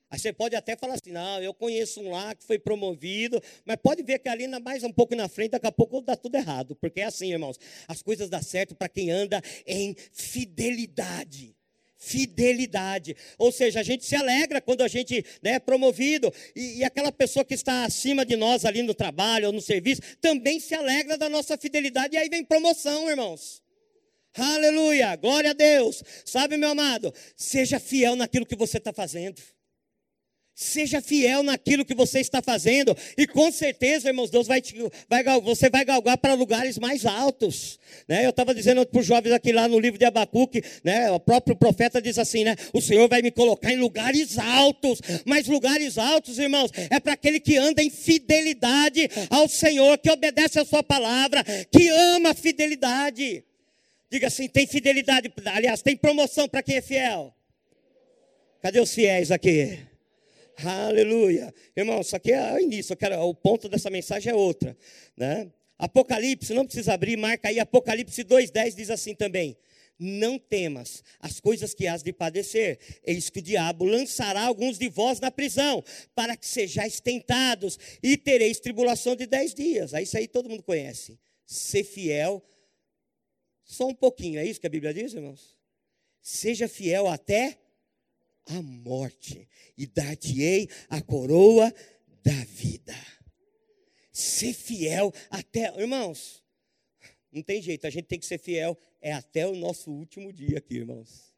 [0.10, 3.76] Aí você pode até falar assim, não, eu conheço um lá que foi promovido, mas
[3.76, 6.78] pode ver que ali mais um pouco na frente, daqui a pouco dá tudo errado.
[6.78, 11.56] Porque é assim, irmãos, as coisas dão certo para quem anda em fidelidade
[12.02, 13.16] fidelidade.
[13.38, 16.34] Ou seja, a gente se alegra quando a gente né, é promovido.
[16.56, 20.02] E, e, aquela pessoa que está acima de nós ali no trabalho ou no serviço
[20.20, 22.16] também se alegra da nossa fidelidade.
[22.16, 23.62] E aí vem promoção, irmãos.
[24.34, 26.04] Aleluia, glória a Deus.
[26.26, 29.42] Sabe, meu amado, seja fiel naquilo que você está fazendo.
[30.62, 32.96] Seja fiel naquilo que você está fazendo.
[33.18, 34.76] E com certeza, irmãos, Deus vai, te,
[35.10, 37.80] vai você vai galgar para lugares mais altos.
[38.08, 38.24] Né?
[38.24, 41.10] Eu estava dizendo para os jovens aqui lá no livro de Abacuque, né?
[41.10, 42.56] o próprio profeta diz assim, né?
[42.74, 45.02] O Senhor vai me colocar em lugares altos.
[45.26, 50.60] Mas lugares altos, irmãos, é para aquele que anda em fidelidade ao Senhor, que obedece
[50.60, 53.44] a sua palavra, que ama a fidelidade.
[54.12, 57.34] Diga assim, tem fidelidade, aliás, tem promoção para quem é fiel.
[58.62, 59.90] Cadê os fiéis aqui?
[60.64, 61.54] Aleluia.
[61.76, 64.78] Irmão, isso aqui é o início, quero, o ponto dessa mensagem é outra.
[65.16, 65.52] Né?
[65.78, 69.58] Apocalipse, não precisa abrir, marca aí, Apocalipse 2,10 diz assim também.
[69.98, 74.90] Não temas as coisas que has de padecer, eis que o diabo lançará alguns de
[74.90, 75.84] vós na prisão,
[76.16, 79.94] para que sejais tentados, e tereis tribulação de dez dias.
[79.94, 81.20] Aí isso aí todo mundo conhece.
[81.46, 82.44] Ser fiel,
[83.64, 85.56] só um pouquinho, é isso que a Bíblia diz, irmãos?
[86.22, 87.61] Seja fiel até
[88.58, 91.74] a morte, e dar-te-ei a coroa
[92.24, 92.96] da vida.
[94.12, 96.44] Ser fiel até, irmãos,
[97.32, 100.58] não tem jeito, a gente tem que ser fiel, é até o nosso último dia
[100.58, 101.32] aqui, irmãos.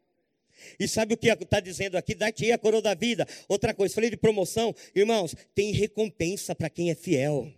[0.78, 2.14] E sabe o que está dizendo aqui?
[2.14, 3.26] Dar-te-ei a coroa da vida.
[3.48, 7.52] Outra coisa, falei de promoção, irmãos, tem recompensa para quem é fiel.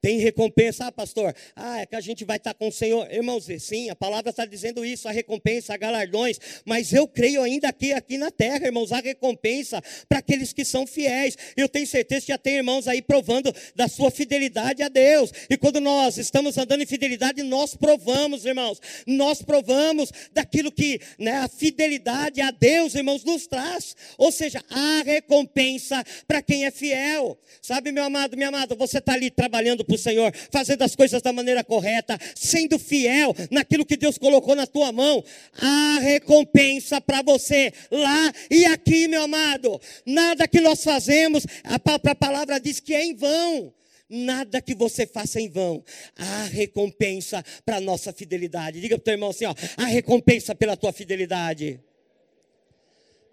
[0.00, 3.10] Tem recompensa, ah, pastor, ah, é que a gente vai estar com o Senhor.
[3.12, 7.68] Irmãos, sim, a palavra está dizendo isso, a recompensa, a galardões, mas eu creio ainda
[7.68, 11.36] aqui, aqui na terra, irmãos, a recompensa para aqueles que são fiéis.
[11.56, 15.32] Eu tenho certeza que já tem irmãos aí provando da sua fidelidade a Deus.
[15.48, 21.32] E quando nós estamos andando em fidelidade, nós provamos, irmãos, nós provamos daquilo que né,
[21.38, 23.96] a fidelidade a Deus, irmãos, nos traz.
[24.18, 27.38] Ou seja, a recompensa para quem é fiel.
[27.60, 30.94] Sabe, meu amado, minha amada, você está ali trabalhando trabalhando para o Senhor, fazendo as
[30.94, 37.00] coisas da maneira correta, sendo fiel naquilo que Deus colocou na tua mão, a recompensa
[37.00, 39.80] para você lá e aqui, meu amado.
[40.06, 43.72] Nada que nós fazemos, a própria palavra diz que é em vão.
[44.08, 45.84] Nada que você faça em vão.
[46.16, 48.80] A recompensa para a nossa fidelidade.
[48.80, 51.78] Diga para o teu irmão assim: ó, a recompensa pela tua fidelidade.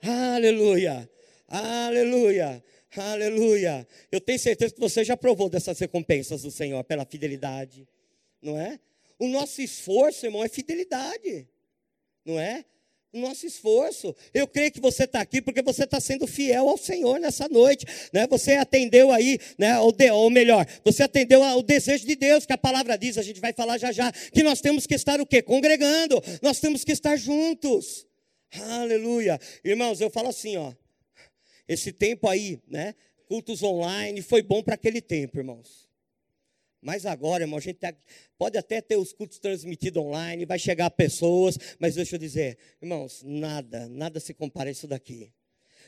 [0.04, 1.10] Aleluia.
[1.48, 2.64] Aleluia.
[2.96, 3.88] Aleluia.
[4.12, 7.88] Eu tenho certeza que você já provou dessas recompensas do Senhor pela fidelidade,
[8.42, 8.80] não é?
[9.20, 11.48] O nosso esforço, irmão, é fidelidade,
[12.24, 12.64] não é?
[13.12, 14.16] O nosso esforço.
[14.34, 17.86] Eu creio que você está aqui porque você está sendo fiel ao Senhor nessa noite.
[18.14, 18.28] Né?
[18.28, 22.54] Você atendeu aí, né, ou, de, ou melhor, você atendeu ao desejo de Deus, que
[22.54, 25.26] a palavra diz, a gente vai falar já já, que nós temos que estar o
[25.26, 25.42] quê?
[25.42, 28.06] Congregando, nós temos que estar juntos.
[28.52, 29.40] Aleluia.
[29.64, 30.74] Irmãos, eu falo assim, ó.
[31.68, 32.96] Esse tempo aí, né?
[33.28, 35.88] Cultos online, foi bom para aquele tempo, irmãos.
[36.82, 37.94] Mas agora, irmão, a gente tá,
[38.38, 43.24] pode até ter os cultos transmitidos online, vai chegar pessoas, mas deixa eu dizer, irmãos,
[43.26, 45.32] nada, nada se compara a isso daqui.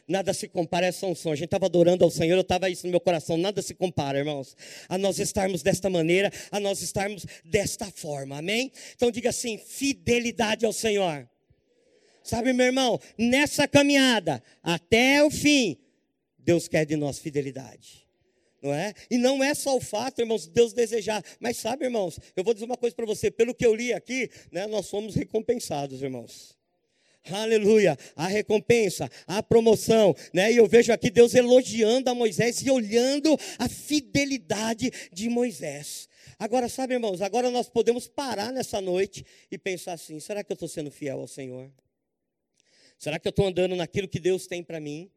[0.07, 1.31] Nada se compara a essa unção.
[1.31, 3.37] A gente estava adorando ao Senhor, eu estava isso no meu coração.
[3.37, 8.37] Nada se compara, irmãos, a nós estarmos desta maneira, a nós estarmos desta forma.
[8.37, 8.71] Amém?
[8.95, 11.29] Então diga assim: fidelidade ao Senhor.
[12.23, 15.77] Sabe, meu irmão, nessa caminhada até o fim,
[16.37, 18.07] Deus quer de nós fidelidade.
[18.61, 18.93] Não é?
[19.09, 21.23] E não é só o fato, irmãos, de Deus desejar.
[21.39, 23.31] Mas sabe, irmãos, eu vou dizer uma coisa para você.
[23.31, 26.57] Pelo que eu li aqui, né, nós somos recompensados, irmãos.
[27.31, 30.51] Aleluia, a recompensa, a promoção, né?
[30.51, 36.07] E eu vejo aqui Deus elogiando a Moisés e olhando a fidelidade de Moisés.
[36.39, 40.55] Agora, sabe, irmãos, agora nós podemos parar nessa noite e pensar assim: será que eu
[40.55, 41.69] estou sendo fiel ao Senhor?
[42.99, 45.09] Será que eu estou andando naquilo que Deus tem para mim?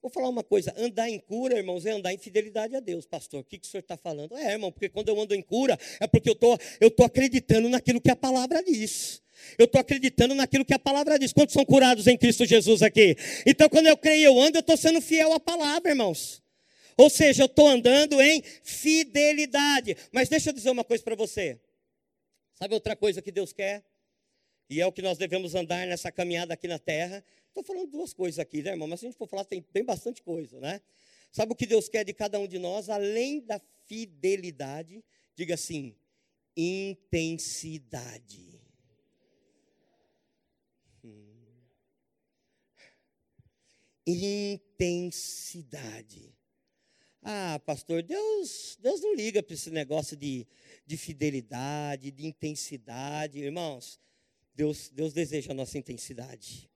[0.00, 3.40] Vou falar uma coisa: andar em cura, irmãos, é andar em fidelidade a Deus, pastor.
[3.40, 4.34] O que, que o senhor está falando?
[4.34, 7.68] É, irmão, porque quando eu ando em cura, é porque eu tô, estou tô acreditando
[7.68, 9.22] naquilo que a palavra diz.
[9.58, 11.34] Eu estou acreditando naquilo que a palavra diz.
[11.34, 13.14] Quantos são curados em Cristo Jesus aqui?
[13.46, 16.42] Então, quando eu creio, eu ando, eu estou sendo fiel à palavra, irmãos.
[16.96, 19.96] Ou seja, eu estou andando em fidelidade.
[20.10, 21.60] Mas deixa eu dizer uma coisa para você.
[22.54, 23.84] Sabe outra coisa que Deus quer?
[24.70, 27.24] E é o que nós devemos andar nessa caminhada aqui na terra.
[27.48, 28.86] Estou falando duas coisas aqui, né, irmão?
[28.86, 30.80] Mas se a gente for falar, tem, tem bastante coisa, né?
[31.32, 32.90] Sabe o que Deus quer de cada um de nós?
[32.90, 35.02] Além da fidelidade,
[35.34, 35.96] diga assim,
[36.56, 38.60] intensidade.
[41.02, 41.34] Hum.
[44.06, 45.08] Intensidade.
[47.22, 50.46] Ah, pastor, Deus, Deus não liga para esse negócio de,
[50.86, 53.38] de fidelidade, de intensidade.
[53.38, 54.00] Irmãos,
[54.58, 56.68] Deus, Deus deseja a nossa intensidade.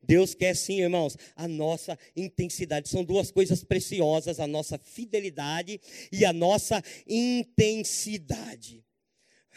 [0.00, 2.88] Deus quer sim, irmãos, a nossa intensidade.
[2.88, 5.80] São duas coisas preciosas: a nossa fidelidade
[6.12, 8.84] e a nossa intensidade.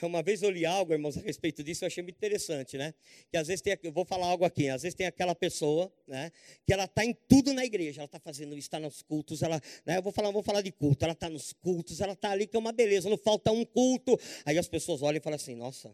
[0.01, 2.93] Uma vez eu li algo, irmãos, a respeito disso, eu achei muito interessante, né?
[3.29, 6.32] Que às vezes tem, eu vou falar algo aqui, às vezes tem aquela pessoa, né?
[6.65, 9.62] Que ela está em tudo na igreja, ela está fazendo isso, está nos cultos, ela,
[9.86, 9.97] né?
[9.97, 12.55] Eu vou falar, vou falar de culto, ela está nos cultos, ela está ali que
[12.55, 14.17] é uma beleza, não falta um culto.
[14.45, 15.93] Aí as pessoas olham e falam assim, nossa,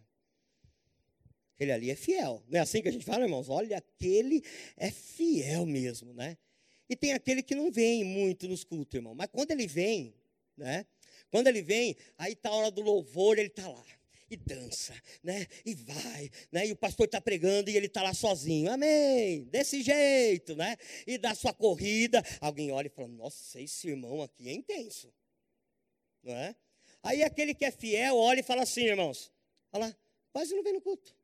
[1.56, 2.44] aquele ali é fiel.
[2.48, 3.50] Não é assim que a gente fala, irmãos?
[3.50, 4.44] Olha, aquele
[4.78, 6.38] é fiel mesmo, né?
[6.88, 9.16] E tem aquele que não vem muito nos cultos, irmão.
[9.16, 10.14] Mas quando ele vem,
[10.56, 10.86] né?
[11.32, 13.86] Quando ele vem, aí está a hora do louvor, ele está lá.
[14.30, 15.46] E dança, né?
[15.64, 16.68] E vai, né?
[16.68, 18.72] E o pastor está pregando e ele está lá sozinho.
[18.72, 19.44] Amém.
[19.46, 20.76] Desse jeito, né?
[21.06, 22.24] E dá sua corrida.
[22.42, 25.14] Alguém olha e fala: Nossa, esse irmão aqui é intenso.
[26.24, 26.56] Não é?
[27.04, 29.32] Aí aquele que é fiel olha e fala assim, irmãos:
[29.72, 29.98] Olha lá,
[30.34, 31.16] quase não vem no culto.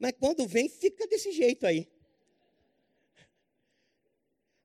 [0.00, 1.88] Mas quando vem, fica desse jeito aí.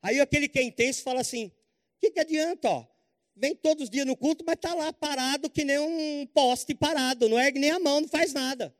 [0.02, 1.52] Aí aquele que é intenso fala assim: O
[2.00, 2.88] que, que adianta, ó?
[3.36, 7.28] vem todos os dias no culto, mas está lá parado que nem um poste parado,
[7.28, 8.74] não ergue nem a mão, não faz nada.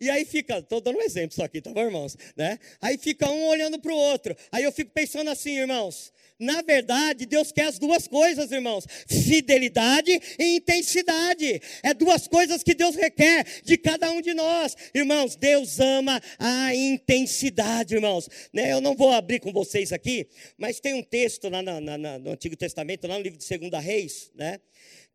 [0.00, 2.16] E aí fica, estou dando um exemplo só aqui, tá bom, irmãos?
[2.34, 2.58] Né?
[2.80, 4.34] Aí fica um olhando para o outro.
[4.50, 6.12] Aí eu fico pensando assim, irmãos,
[6.42, 11.62] na verdade, Deus quer as duas coisas, irmãos: fidelidade e intensidade.
[11.84, 14.74] É duas coisas que Deus requer de cada um de nós.
[14.92, 18.28] Irmãos, Deus ama a intensidade, irmãos.
[18.52, 18.72] Né?
[18.72, 20.28] Eu não vou abrir com vocês aqui,
[20.58, 23.78] mas tem um texto lá na, na, no Antigo Testamento, lá no livro de Segunda
[23.78, 24.58] Reis, né?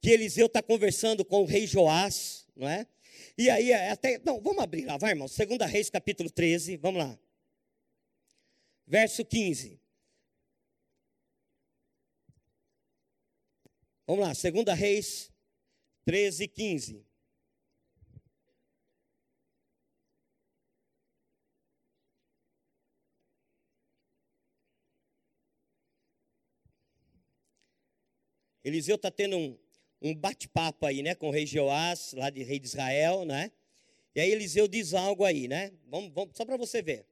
[0.02, 2.88] que Eliseu está conversando com o rei Joás, não é?
[3.38, 4.20] E aí, é até.
[4.24, 5.28] Não, vamos abrir lá, vai, irmão.
[5.28, 7.20] Segunda Reis, capítulo 13, vamos lá.
[8.88, 9.78] Verso 15.
[14.08, 15.30] Vamos lá, 2 Reis
[16.06, 17.06] 13, 15.
[28.64, 29.60] Eliseu está tendo um,
[30.02, 33.52] um bate-papo aí, né, com o rei Joás, lá de rei de Israel, né?
[34.16, 35.74] E aí Eliseu diz algo aí, né?
[35.86, 37.06] Vamos, vamos só para você ver.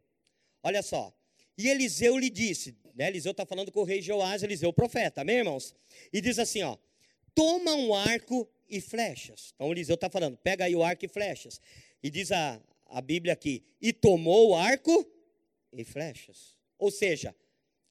[0.64, 1.14] Olha só.
[1.58, 3.08] E Eliseu lhe disse, né?
[3.08, 5.76] Eliseu está falando com o rei Joás, Eliseu o profeta, amém, irmãos?
[6.12, 6.78] E diz assim, ó
[7.36, 9.52] toma um arco e flechas.
[9.54, 11.60] Então Eliseu está falando, pega aí o arco e flechas.
[12.02, 15.06] E diz a, a Bíblia aqui, e tomou o arco
[15.74, 16.58] e flechas.
[16.80, 17.36] Ou seja,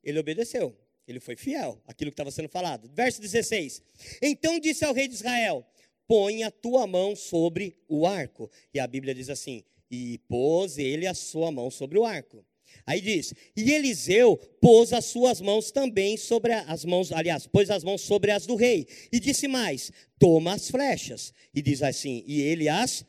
[0.03, 2.91] ele obedeceu, ele foi fiel àquilo que estava sendo falado.
[2.93, 3.83] Verso 16:
[4.23, 5.65] Então disse ao rei de Israel:
[6.07, 8.51] Põe a tua mão sobre o arco.
[8.73, 12.45] E a Bíblia diz assim: E pôs ele a sua mão sobre o arco.
[12.87, 17.83] Aí diz: E Eliseu pôs as suas mãos também sobre as mãos, aliás, pôs as
[17.85, 18.87] mãos sobre as do rei.
[19.13, 21.33] E disse mais: Toma as flechas.
[21.55, 23.05] E diz assim: E ele as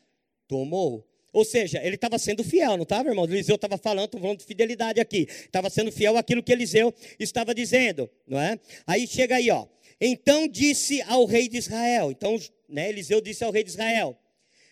[0.48, 1.06] tomou.
[1.32, 3.26] Ou seja, ele estava sendo fiel, não estava, irmão?
[3.26, 5.26] Eliseu estava falando, estou falando de fidelidade aqui.
[5.28, 8.58] Estava sendo fiel àquilo que Eliseu estava dizendo, não é?
[8.86, 9.66] Aí chega aí, ó.
[10.00, 12.10] Então disse ao rei de Israel.
[12.10, 14.18] Então, né, Eliseu disse ao rei de Israel: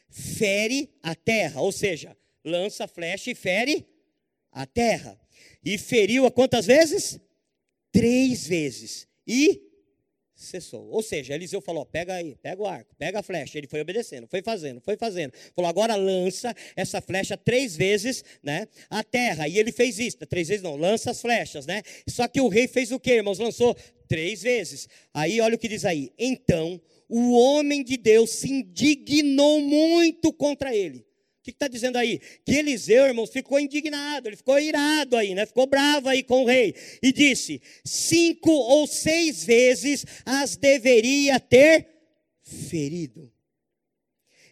[0.09, 3.87] Fere a terra, ou seja, lança a flecha e fere
[4.55, 5.21] a terra.
[5.65, 7.19] E feriu a quantas vezes?
[7.93, 9.07] Três vezes.
[9.27, 9.61] E
[10.35, 10.89] cessou.
[10.89, 13.59] Ou seja, Eliseu falou: pega aí, pega o arco, pega a flecha.
[13.59, 15.33] Ele foi obedecendo, foi fazendo, foi fazendo.
[15.55, 18.67] Falou: agora lança essa flecha três vezes, né?
[18.89, 19.49] A terra.
[19.49, 21.83] E ele fez isso, três vezes não, lança as flechas, né?
[22.09, 23.39] Só que o rei fez o que, irmãos?
[23.39, 24.89] Lançou três vezes.
[25.13, 26.13] Aí olha o que diz aí.
[26.19, 31.05] Então o homem de Deus se indignou muito contra ele
[31.45, 32.21] que está dizendo aí?
[32.45, 35.45] Que Eliseu, irmãos, ficou indignado, ele ficou irado aí, né?
[35.45, 36.75] Ficou bravo aí com o rei.
[37.03, 41.87] E disse: cinco ou seis vezes as deveria ter
[42.43, 43.31] ferido.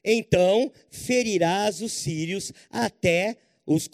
[0.04, 3.88] Então ferirás os sírios até os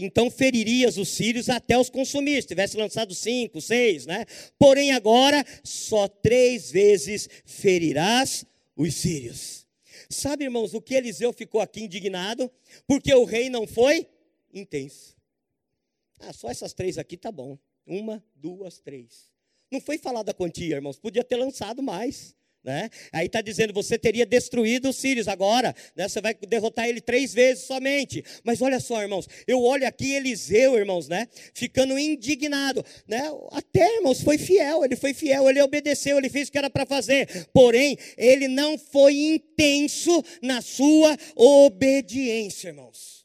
[0.00, 2.40] então feririas os sírios até os consumir.
[2.40, 4.24] Se tivesse lançado cinco, seis, né?
[4.58, 9.66] Porém agora só três vezes ferirás os sírios.
[10.10, 12.50] Sabe, irmãos, o que Eliseu ficou aqui indignado?
[12.84, 14.08] Porque o rei não foi
[14.52, 15.16] intenso.
[16.18, 17.56] Ah, só essas três aqui tá bom.
[17.86, 19.30] Uma, duas, três.
[19.70, 20.98] Não foi falado a quantia, irmãos.
[20.98, 22.34] Podia ter lançado mais.
[22.62, 22.90] Né?
[23.10, 26.06] Aí está dizendo, você teria destruído os sírios agora, né?
[26.06, 28.22] você vai derrotar ele três vezes somente.
[28.44, 31.26] Mas olha só, irmãos, eu olho aqui Eliseu, irmãos, né?
[31.54, 33.22] Ficando indignado, né?
[33.52, 36.84] Até, irmãos, foi fiel, ele foi fiel, ele obedeceu, ele fez o que era para
[36.84, 37.48] fazer.
[37.52, 43.19] Porém, ele não foi intenso na sua obediência, irmãos.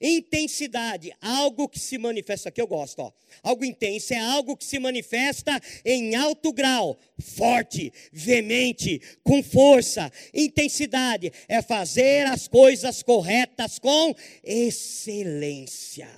[0.00, 3.12] Intensidade, algo que se manifesta, aqui eu gosto, ó.
[3.42, 10.10] Algo intenso é algo que se manifesta em alto grau, forte, veemente, com força.
[10.32, 16.08] Intensidade é fazer as coisas corretas com excelência.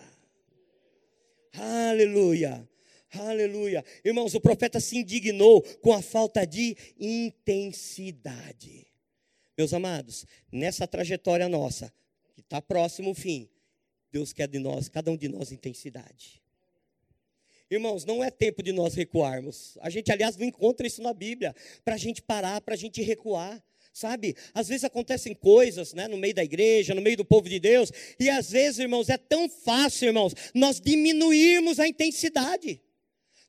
[1.55, 2.69] Aleluia.
[3.15, 3.85] Aleluia.
[4.05, 8.87] Irmãos, o profeta se indignou com a falta de intensidade.
[9.59, 11.93] Meus amados, nessa trajetória nossa,
[12.35, 13.51] que está próximo o fim,
[14.13, 16.43] Deus quer de nós, cada um de nós, intensidade.
[17.71, 19.79] Irmãos, não é tempo de nós recuarmos.
[19.81, 23.01] A gente, aliás, não encontra isso na Bíblia, para a gente parar, para a gente
[23.01, 23.63] recuar.
[23.95, 27.61] Sabe, às vezes acontecem coisas, né, no meio da igreja, no meio do povo de
[27.61, 32.81] Deus, e às vezes, irmãos, é tão fácil, irmãos, nós diminuirmos a intensidade.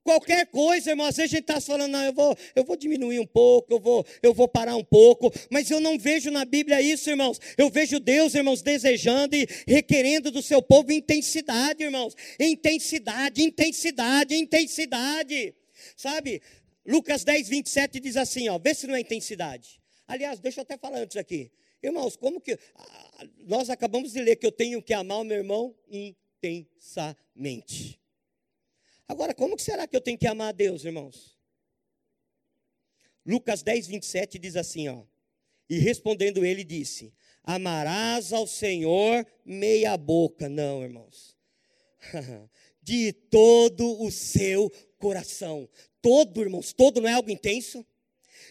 [0.03, 3.19] Qualquer coisa, irmão, às vezes a gente está falando, não, eu vou, eu vou diminuir
[3.19, 6.81] um pouco, eu vou, eu vou parar um pouco, mas eu não vejo na Bíblia
[6.81, 7.39] isso, irmãos.
[7.57, 12.13] Eu vejo Deus, irmãos, desejando e requerendo do seu povo intensidade, irmãos.
[12.37, 15.55] Intensidade, intensidade, intensidade.
[15.95, 16.41] Sabe?
[16.85, 19.79] Lucas 10, 27 diz assim, ó, vê se não é intensidade.
[20.05, 21.49] Aliás, deixa eu até falar antes aqui.
[21.81, 22.59] Irmãos, como que.
[23.45, 28.02] Nós acabamos de ler que eu tenho que amar o meu irmão intensamente.
[29.07, 31.37] Agora, como que será que eu tenho que amar a Deus, irmãos?
[33.25, 35.03] Lucas 10, 27 diz assim, ó.
[35.69, 37.13] E respondendo ele disse:
[37.43, 40.47] Amarás ao Senhor meia boca.
[40.49, 41.37] Não, irmãos.
[42.81, 45.69] De todo o seu coração.
[46.01, 47.85] Todo, irmãos, todo não é algo intenso?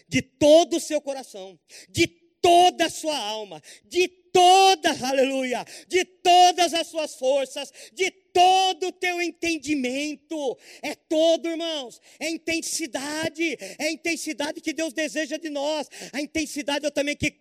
[0.07, 2.07] De todo o seu coração, de
[2.41, 8.91] toda a sua alma, de toda, aleluia, de todas as suas forças, de todo o
[8.91, 10.57] teu entendimento.
[10.81, 12.01] É todo, irmãos.
[12.19, 13.57] É intensidade.
[13.77, 15.87] É intensidade que Deus deseja de nós.
[16.11, 17.31] A intensidade eu também que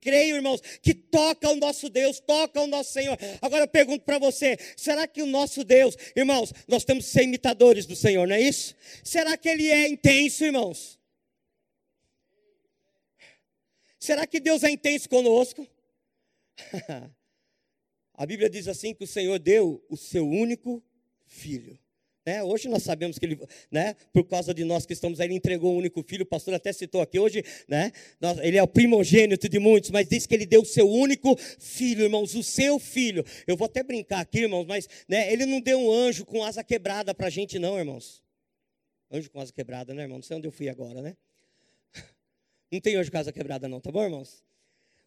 [0.00, 3.16] creio, irmãos, que toca o nosso Deus, toca o nosso Senhor.
[3.40, 7.24] Agora eu pergunto para você: será que o nosso Deus, irmãos, nós temos que ser
[7.24, 8.74] imitadores do Senhor, não é isso?
[9.02, 11.00] Será que Ele é intenso, irmãos?
[13.98, 15.66] Será que Deus é intenso conosco?
[18.14, 20.82] A Bíblia diz assim que o Senhor deu o seu único
[21.26, 21.78] filho.
[22.24, 22.42] Né?
[22.44, 25.74] Hoje nós sabemos que ele, né, por causa de nós que estamos aí, ele entregou
[25.74, 29.48] o único filho, o pastor até citou aqui hoje, né, nós, ele é o primogênito
[29.48, 33.24] de muitos, mas diz que ele deu o seu único filho, irmãos, o seu filho.
[33.44, 36.62] Eu vou até brincar aqui, irmãos, mas né, ele não deu um anjo com asa
[36.62, 38.22] quebrada para a gente, não, irmãos.
[39.10, 40.18] Anjo com asa quebrada, né, irmão?
[40.18, 41.16] Não sei onde eu fui agora, né?
[42.70, 44.44] Não tem anjo com asa quebrada, não, tá bom, irmãos?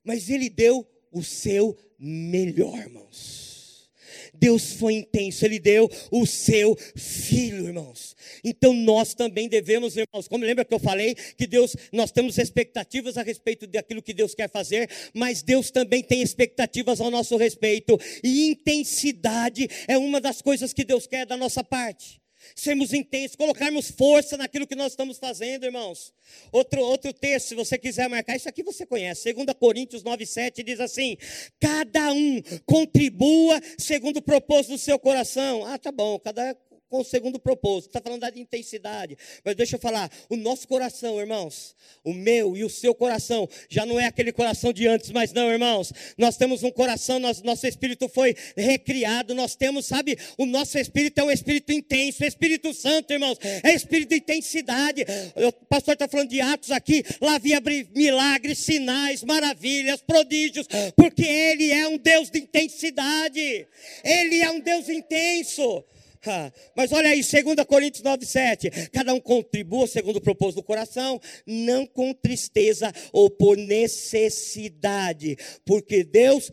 [0.03, 3.89] Mas ele deu o seu melhor, irmãos.
[4.33, 8.17] Deus foi intenso, Ele deu o seu filho, irmãos.
[8.43, 13.17] Então nós também devemos, irmãos, como lembra que eu falei que Deus, nós temos expectativas
[13.17, 17.97] a respeito daquilo que Deus quer fazer, mas Deus também tem expectativas ao nosso respeito,
[18.21, 22.24] e intensidade é uma das coisas que Deus quer da nossa parte
[22.55, 26.13] sermos intensos, colocarmos força naquilo que nós estamos fazendo, irmãos.
[26.51, 29.31] Outro, outro texto, se você quiser marcar, isso aqui você conhece.
[29.33, 31.17] 2 Coríntios 9, 7 diz assim:
[31.59, 35.65] Cada um contribua segundo o propósito do seu coração.
[35.65, 36.55] Ah, tá bom, cada
[36.89, 37.89] com o segundo propósito.
[37.89, 39.17] Está falando da intensidade.
[39.43, 43.85] Mas deixa eu falar, o nosso coração, irmãos, o meu e o seu coração, já
[43.85, 45.91] não é aquele coração de antes, mas não, irmãos.
[46.17, 51.19] Nós temos um coração, nós, nosso espírito foi recriado, nós temos, sabe, o nosso espírito
[51.19, 55.05] é um espírito intenso, o Espírito Santo, irmãos, é espírito de intensidade.
[55.35, 57.61] O pastor está falando de atos aqui, lá havia
[57.93, 63.67] milagres, sinais, maravilhas, prodígios, porque Ele é um Deus de intensidade,
[64.03, 65.83] Ele é um Deus intenso.
[66.75, 68.69] Mas olha aí, 2 Coríntios 9, 7.
[68.91, 76.03] Cada um contribua segundo o propósito do coração, não com tristeza ou por necessidade, porque
[76.03, 76.51] Deus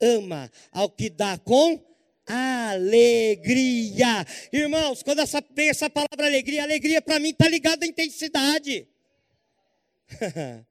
[0.00, 1.82] ama ao que dá com
[2.26, 4.24] alegria.
[4.52, 8.86] Irmãos, quando essa, vem essa palavra alegria, alegria para mim está ligada à intensidade.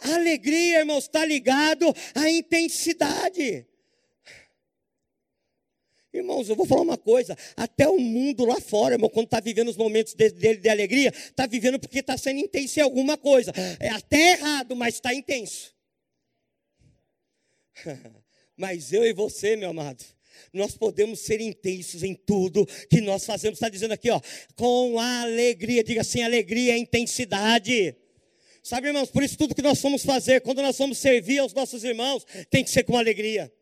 [0.00, 3.66] alegria, irmãos, está ligado à intensidade.
[6.14, 9.68] Irmãos, eu vou falar uma coisa: até o mundo lá fora, irmão, quando está vivendo
[9.68, 13.52] os momentos dele de, de, alegria, está vivendo porque está sendo intenso em alguma coisa.
[13.80, 15.74] É até errado, mas está intenso.
[18.56, 20.04] mas eu e você, meu amado,
[20.52, 23.56] nós podemos ser intensos em tudo que nós fazemos.
[23.56, 24.20] Está dizendo aqui, ó,
[24.54, 25.82] com alegria.
[25.82, 27.96] Diga assim: alegria é intensidade.
[28.62, 31.82] Sabe, irmãos, por isso tudo que nós vamos fazer, quando nós vamos servir aos nossos
[31.82, 33.52] irmãos, tem que ser com alegria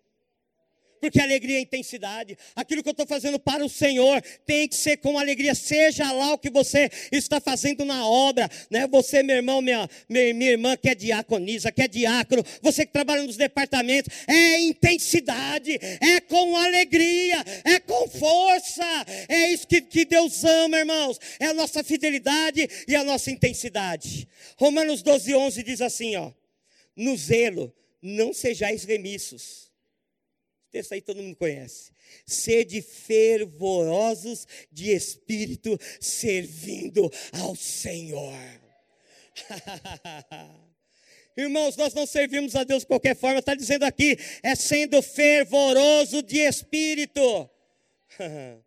[1.03, 2.39] porque alegria é intensidade.
[2.55, 6.33] Aquilo que eu estou fazendo para o Senhor tem que ser com alegria, seja lá
[6.33, 8.87] o que você está fazendo na obra, né?
[8.87, 12.93] Você, meu irmão, minha, minha, minha irmã que é diaconisa, que é diácono, você que
[12.93, 20.05] trabalha nos departamentos, é intensidade, é com alegria, é com força, é isso que, que
[20.05, 24.29] Deus ama, irmãos, é a nossa fidelidade e a nossa intensidade.
[24.57, 26.31] Romanos 12, 11 diz assim, ó,
[26.97, 29.72] no zelo, não sejais remissos
[30.73, 31.93] texto aí todo mundo conhece.
[32.27, 38.35] Sede fervorosos de espírito, servindo ao Senhor.
[41.37, 46.23] Irmãos, nós não servimos a Deus de qualquer forma, está dizendo aqui, é sendo fervoroso
[46.23, 47.51] de espírito.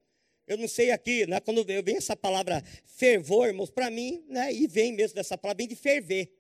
[0.48, 4.68] Eu não sei aqui, né, quando vem essa palavra fervor, irmãos, para mim, né, e
[4.68, 6.32] vem mesmo dessa palavra, vem de ferver.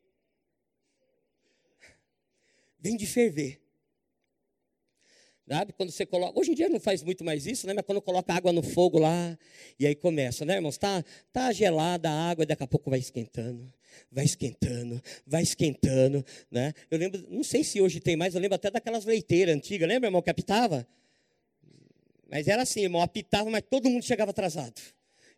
[2.79, 3.64] Vem de ferver.
[5.47, 5.73] Sabe?
[5.73, 6.39] Quando você coloca.
[6.39, 7.73] Hoje em dia não faz muito mais isso, né?
[7.73, 9.37] Mas quando coloca água no fogo lá,
[9.79, 10.77] e aí começa, né, irmãos?
[10.77, 13.71] Tá, tá gelada a água, e daqui a pouco vai esquentando,
[14.11, 16.73] vai esquentando, vai esquentando, né?
[16.89, 20.07] Eu lembro, não sei se hoje tem mais, eu lembro até daquelas leiteiras antigas, lembra,
[20.07, 20.87] irmão, que apitava?
[22.27, 24.81] Mas era assim, irmão, apitava, mas todo mundo chegava atrasado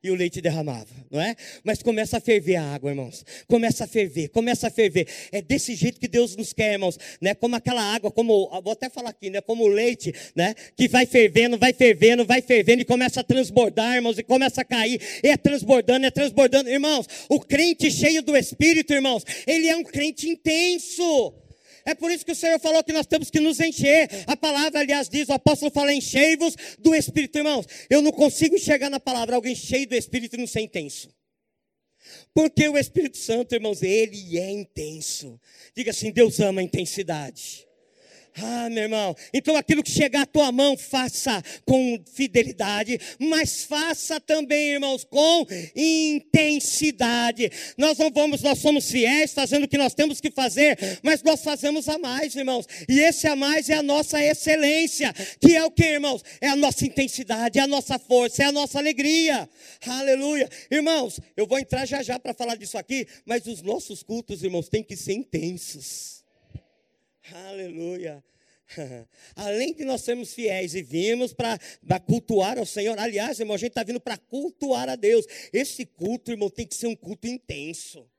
[0.04, 1.36] e o leite derramava, não é?
[1.64, 3.26] Mas começa a ferver a água, irmãos.
[3.48, 5.08] Começa a ferver, começa a ferver.
[5.32, 7.34] É desse jeito que Deus nos quer, irmãos, né?
[7.34, 9.41] Como aquela água, como vou até falar aqui, né?
[9.41, 10.54] Como o leite, né?
[10.76, 14.66] Que vai fervendo, vai fervendo, vai fervendo e começa a transbordar, irmãos, e começa a
[14.66, 15.02] cair.
[15.24, 17.08] E é transbordando, é transbordando, irmãos.
[17.28, 21.34] O crente cheio do Espírito, irmãos, ele é um crente intenso.
[21.88, 24.10] É por isso que o Senhor falou que nós temos que nos encher.
[24.28, 27.38] A palavra, aliás, diz, o apóstolo fala, enchei-vos do Espírito.
[27.38, 31.10] Irmãos, eu não consigo enxergar na palavra alguém cheio do Espírito e não ser intenso.
[32.34, 35.40] Porque o Espírito Santo, irmãos, ele é intenso.
[35.74, 37.66] Diga assim, Deus ama a intensidade.
[38.40, 44.20] Ah, meu irmão, então aquilo que chegar à tua mão, faça com fidelidade, mas faça
[44.20, 47.52] também, irmãos, com intensidade.
[47.78, 51.42] Nós não vamos, nós somos fiéis, fazendo o que nós temos que fazer, mas nós
[51.44, 52.68] fazemos a mais, irmãos.
[52.88, 55.12] E esse a mais é a nossa excelência,
[55.42, 56.24] que é o que, irmãos?
[56.40, 59.50] É a nossa intensidade, é a nossa força, é a nossa alegria.
[59.88, 60.48] Aleluia.
[60.70, 64.70] Irmãos, eu vou entrar já já para falar disso aqui, mas os nossos cultos, irmãos,
[64.70, 66.16] têm que ser intensos.
[67.32, 68.24] Aleluia.
[69.36, 73.70] Além de nós sermos fiéis e vimos para cultuar ao Senhor, aliás, irmão, a gente
[73.70, 75.26] está vindo para cultuar a Deus.
[75.54, 78.10] Esse culto, irmão, tem que ser um culto intenso.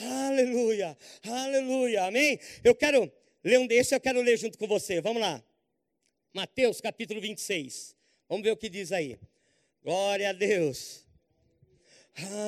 [0.00, 2.40] Aleluia, aleluia, amém?
[2.64, 3.12] Eu quero
[3.44, 5.00] ler um desse, eu quero ler junto com você.
[5.00, 5.42] Vamos lá.
[6.32, 7.94] Mateus capítulo 26.
[8.28, 9.18] Vamos ver o que diz aí.
[9.84, 11.04] Glória a Deus.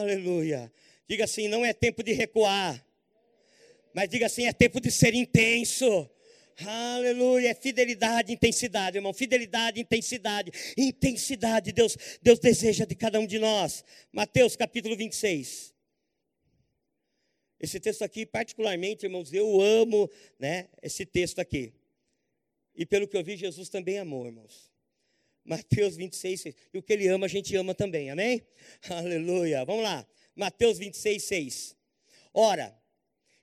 [0.00, 0.72] Aleluia.
[1.06, 2.84] Diga assim: não é tempo de recuar.
[3.94, 6.10] Mas diga assim: é tempo de ser intenso.
[6.66, 9.12] Aleluia, é fidelidade, intensidade, irmão.
[9.12, 11.72] Fidelidade, intensidade, intensidade.
[11.72, 13.84] Deus, Deus deseja de cada um de nós.
[14.12, 15.72] Mateus capítulo 26.
[17.58, 21.72] Esse texto aqui, particularmente, irmãos, eu amo, né, esse texto aqui.
[22.74, 24.70] E pelo que eu vi, Jesus também amou, irmãos.
[25.44, 26.54] Mateus 26, 6.
[26.72, 28.42] E o que ele ama, a gente ama também, amém?
[28.90, 29.64] Aleluia.
[29.64, 30.06] Vamos lá.
[30.34, 31.76] Mateus 26, 6.
[32.32, 32.76] Ora,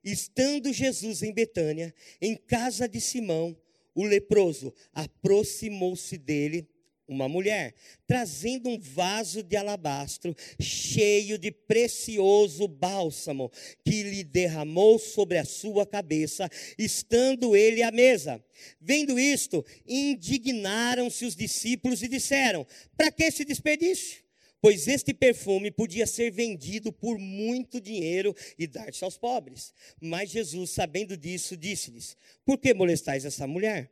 [0.03, 3.55] Estando Jesus em Betânia, em casa de Simão,
[3.93, 6.67] o leproso, aproximou-se dele
[7.11, 7.75] uma mulher,
[8.07, 13.51] trazendo um vaso de alabastro cheio de precioso bálsamo,
[13.83, 18.41] que lhe derramou sobre a sua cabeça, estando ele à mesa.
[18.79, 24.23] Vendo isto, indignaram-se os discípulos e disseram: Para que esse desperdício?
[24.61, 29.73] Pois este perfume podia ser vendido por muito dinheiro e dar-se aos pobres.
[29.99, 33.89] Mas Jesus, sabendo disso, disse-lhes: Por que molestais essa mulher?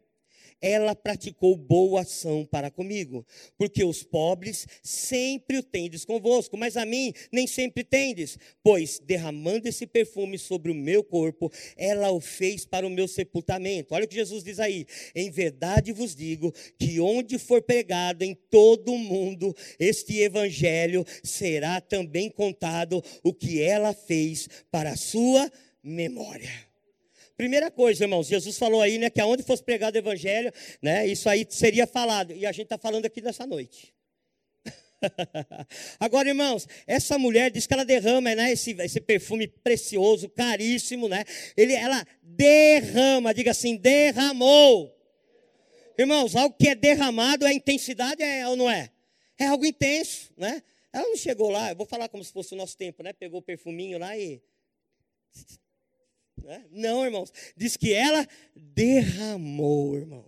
[0.61, 3.25] Ela praticou boa ação para comigo,
[3.57, 9.67] porque os pobres sempre o tendes convosco, mas a mim nem sempre tendes, pois derramando
[9.67, 13.93] esse perfume sobre o meu corpo, ela o fez para o meu sepultamento.
[13.93, 14.85] Olha o que Jesus diz aí:
[15.15, 21.81] em verdade vos digo que onde for pregado em todo o mundo este evangelho, será
[21.81, 25.51] também contado o que ela fez para a sua
[25.83, 26.68] memória.
[27.39, 31.29] Primeira coisa, irmãos, Jesus falou aí, né, que aonde fosse pregado o evangelho, né, isso
[31.29, 32.33] aí seria falado.
[32.33, 33.93] E a gente está falando aqui nessa noite.
[35.97, 41.23] Agora, irmãos, essa mulher diz que ela derrama, né, esse, esse perfume precioso, caríssimo, né?
[41.55, 44.93] Ele, ela derrama, diga assim, derramou.
[45.97, 48.91] Irmãos, algo que é derramado, a intensidade é ou não é?
[49.37, 50.61] É algo intenso, né?
[50.91, 53.13] Ela não chegou lá, eu vou falar como se fosse o nosso tempo, né?
[53.13, 54.41] Pegou o perfuminho lá e
[56.43, 56.65] né?
[56.71, 57.31] Não, irmãos.
[57.55, 60.25] Diz que ela derramou, irmãos.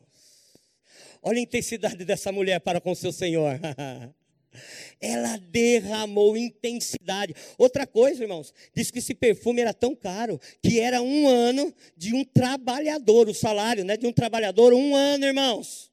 [1.21, 3.59] Olha a intensidade dessa mulher para com seu Senhor.
[4.99, 7.35] ela derramou intensidade.
[7.57, 12.13] Outra coisa, irmãos, diz que esse perfume era tão caro que era um ano de
[12.13, 15.90] um trabalhador, o salário né, de um trabalhador, um ano, irmãos.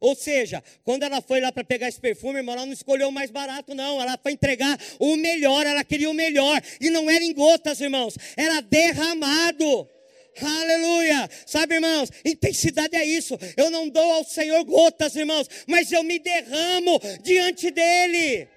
[0.00, 3.12] Ou seja, quando ela foi lá para pegar esse perfume, irmão, ela não escolheu o
[3.12, 4.00] mais barato, não.
[4.00, 6.62] Ela foi entregar o melhor, ela queria o melhor.
[6.80, 9.86] E não era em gotas, irmãos, era derramado.
[10.40, 11.28] Aleluia!
[11.44, 13.36] Sabe, irmãos, intensidade é isso.
[13.56, 18.48] Eu não dou ao Senhor gotas, irmãos, mas eu me derramo diante dEle.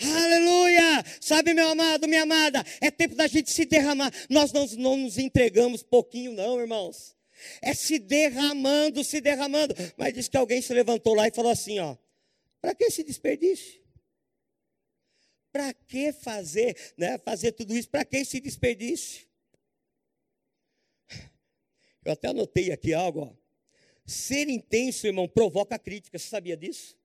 [0.00, 1.04] Aleluia!
[1.20, 4.12] Sabe, meu amado, minha amada, é tempo da gente se derramar.
[4.30, 7.17] Nós não, não nos entregamos pouquinho, não, irmãos.
[7.60, 9.74] É se derramando, se derramando.
[9.96, 11.96] Mas diz que alguém se levantou lá e falou assim: ó,
[12.60, 13.80] para que esse desperdício?
[15.52, 17.88] Para que fazer, né, fazer tudo isso?
[17.88, 19.26] Para que esse desperdício?
[22.04, 23.32] Eu até anotei aqui algo, ó.
[24.06, 26.18] Ser intenso, irmão, provoca crítica.
[26.18, 26.96] Você sabia disso?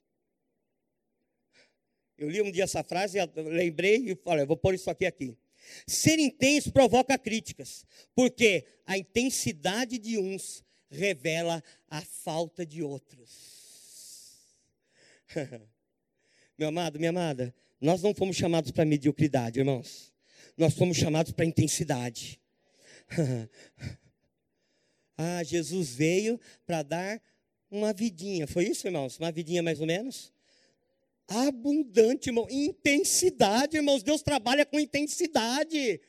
[2.17, 5.37] Eu li um dia essa frase, lembrei e falei, vou pôr isso aqui aqui.
[5.87, 7.85] Ser intenso provoca críticas,
[8.15, 13.31] porque a intensidade de uns revela a falta de outros.
[16.57, 20.13] Meu amado, minha amada, nós não fomos chamados para mediocridade, irmãos.
[20.57, 22.39] Nós fomos chamados para intensidade.
[25.17, 27.21] ah, Jesus veio para dar
[27.69, 28.47] uma vidinha.
[28.47, 29.17] Foi isso, irmãos?
[29.17, 30.32] Uma vidinha mais ou menos?
[31.27, 32.47] Abundante, irmão.
[32.49, 34.03] Intensidade, irmãos.
[34.03, 36.01] Deus trabalha com intensidade.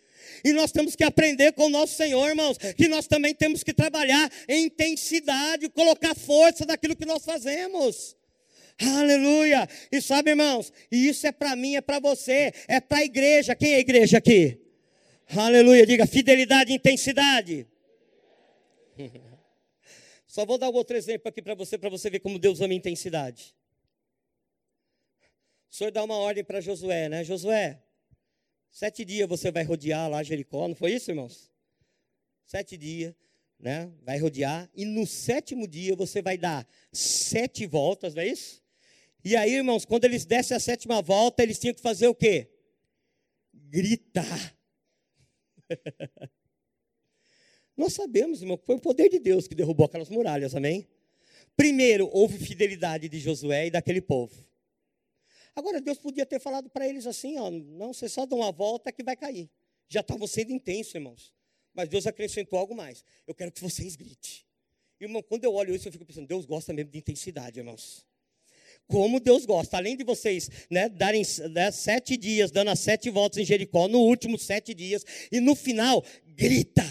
[0.45, 3.73] E nós temos que aprender com o nosso Senhor, irmãos, que nós também temos que
[3.73, 8.17] trabalhar em intensidade, colocar força naquilo que nós fazemos.
[8.81, 9.69] Aleluia!
[9.93, 13.55] E sabe, irmãos, e isso é para mim, é para você, é para a igreja.
[13.55, 14.61] Quem é a igreja aqui?
[15.29, 15.87] Aleluia!
[15.87, 17.67] Diga fidelidade e intensidade.
[20.27, 23.55] Só vou dar outro exemplo aqui para você, para você ver como Deus ama intensidade.
[25.75, 27.25] O Senhor dá uma ordem para Josué, né?
[27.25, 27.83] Josué,
[28.71, 31.51] sete dias você vai rodear lá Jericó, não foi isso, irmãos?
[32.47, 33.13] Sete dias,
[33.59, 33.91] né?
[34.05, 38.63] Vai rodear, e no sétimo dia você vai dar sete voltas, não é isso?
[39.25, 42.49] E aí, irmãos, quando eles dessem a sétima volta, eles tinham que fazer o quê?
[43.53, 44.57] Gritar.
[47.77, 50.87] Nós sabemos, irmão, que foi o poder de Deus que derrubou aquelas muralhas, amém?
[51.57, 54.54] Primeiro, houve fidelidade de Josué e daquele povo.
[55.57, 58.93] Agora, Deus podia ter falado para eles assim: ó, não, você só dá uma volta
[58.93, 59.49] que vai cair.
[59.89, 61.33] Já estavam sendo intensos, irmãos.
[61.73, 63.05] Mas Deus acrescentou algo mais.
[63.27, 64.45] Eu quero que vocês gritem.
[65.01, 68.07] Irmão, quando eu olho isso, eu fico pensando: Deus gosta mesmo de intensidade, irmãos.
[68.87, 73.39] Como Deus gosta, além de vocês né, darem né, sete dias, dando as sete voltas
[73.39, 76.83] em Jericó, no último sete dias, e no final, grita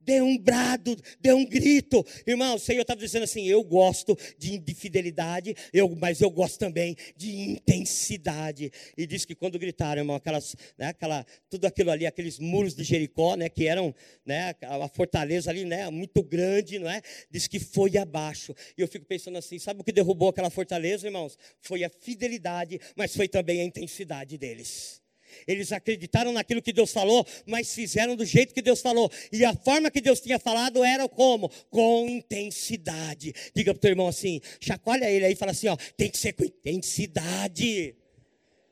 [0.00, 2.04] dê um brado, dê um grito.
[2.26, 6.96] Irmão, o Senhor estava dizendo assim: eu gosto de, fidelidade, eu, mas eu gosto também
[7.16, 8.72] de intensidade.
[8.96, 12.82] E diz que quando gritaram, irmão, aquelas, né, aquela, tudo aquilo ali, aqueles muros de
[12.82, 13.94] Jericó, né, que eram
[14.24, 17.02] né, a fortaleza ali, né, muito grande, não é?
[17.30, 18.54] Diz que foi abaixo.
[18.76, 21.36] E eu fico pensando assim: sabe o que derrubou aquela fortaleza, irmãos?
[21.60, 25.00] Foi a fidelidade, mas foi também a intensidade deles.
[25.46, 29.10] Eles acreditaram naquilo que Deus falou, mas fizeram do jeito que Deus falou.
[29.32, 31.50] E a forma que Deus tinha falado era como?
[31.70, 33.32] Com intensidade.
[33.54, 36.18] Diga para o teu irmão assim, chacoalha ele aí e fala assim: ó, tem que
[36.18, 37.94] ser com intensidade.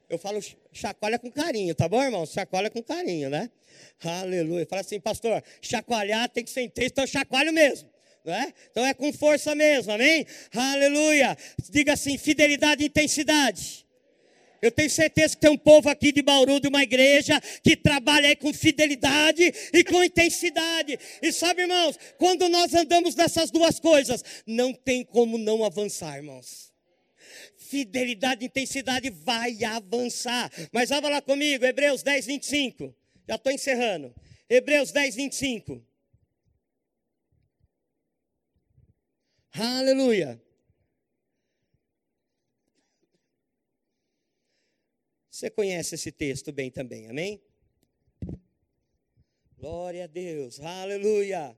[0.08, 0.40] Eu falo
[0.72, 2.24] chacoalha com carinho, tá bom, irmão?
[2.24, 3.50] Chacoalha com carinho, né?
[4.02, 4.66] Aleluia.
[4.66, 7.88] Fala assim, pastor, chacoalhar tem que ser intenso, então chacoalho mesmo.
[8.24, 8.52] É?
[8.70, 10.26] Então é com força mesmo, amém?
[10.52, 11.36] Aleluia.
[11.70, 13.86] Diga assim: fidelidade e intensidade.
[14.60, 18.34] Eu tenho certeza que tem um povo aqui de Bauru, de uma igreja, que trabalha
[18.36, 20.98] com fidelidade e com intensidade.
[21.22, 26.72] E sabe, irmãos, quando nós andamos nessas duas coisas, não tem como não avançar, irmãos.
[27.56, 30.50] Fidelidade e intensidade vai avançar.
[30.72, 32.94] Mas vá lá comigo, Hebreus 10, 25.
[33.28, 34.14] Já estou encerrando.
[34.48, 35.84] Hebreus 10, 25.
[39.52, 40.40] Aleluia.
[45.38, 47.40] Você conhece esse texto bem também, amém?
[49.56, 51.56] Glória a Deus, aleluia.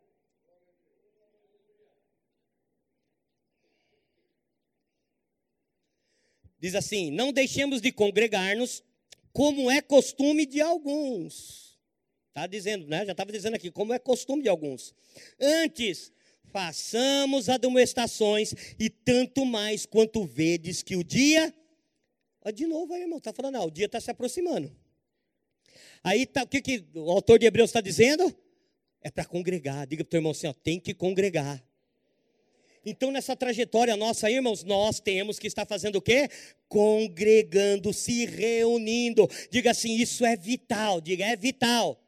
[6.58, 8.84] Diz assim: Não deixemos de congregar-nos,
[9.32, 11.80] como é costume de alguns.
[12.28, 13.06] Está dizendo, né?
[13.06, 14.94] Já estava dizendo aqui, como é costume de alguns.
[15.40, 16.12] Antes,
[16.52, 21.54] façamos admoestações, e tanto mais quanto vedes que o dia
[22.54, 24.74] de novo aí, irmão, está falando, ah, o dia está se aproximando.
[26.02, 28.34] Aí tá, o que, que o autor de Hebreus está dizendo?
[29.02, 29.86] É para congregar.
[29.86, 31.62] Diga para o teu irmão assim, ó, tem que congregar.
[32.84, 36.30] Então, nessa trajetória nossa irmãos, nós temos que estar fazendo o quê?
[36.66, 39.28] Congregando, se reunindo.
[39.50, 41.00] Diga assim, isso é vital.
[41.00, 42.02] Diga, é vital.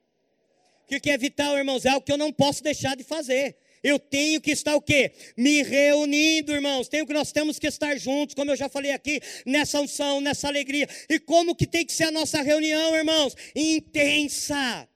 [0.85, 1.85] O que é vital, irmãos?
[1.85, 3.57] É algo que eu não posso deixar de fazer.
[3.83, 5.13] Eu tenho que estar o quê?
[5.37, 6.89] Me reunindo, irmãos.
[6.89, 10.49] Tenho que nós temos que estar juntos, como eu já falei aqui, nessa unção, nessa
[10.49, 10.89] alegria.
[11.09, 13.35] E como que tem que ser a nossa reunião, irmãos?
[13.55, 14.89] Intensa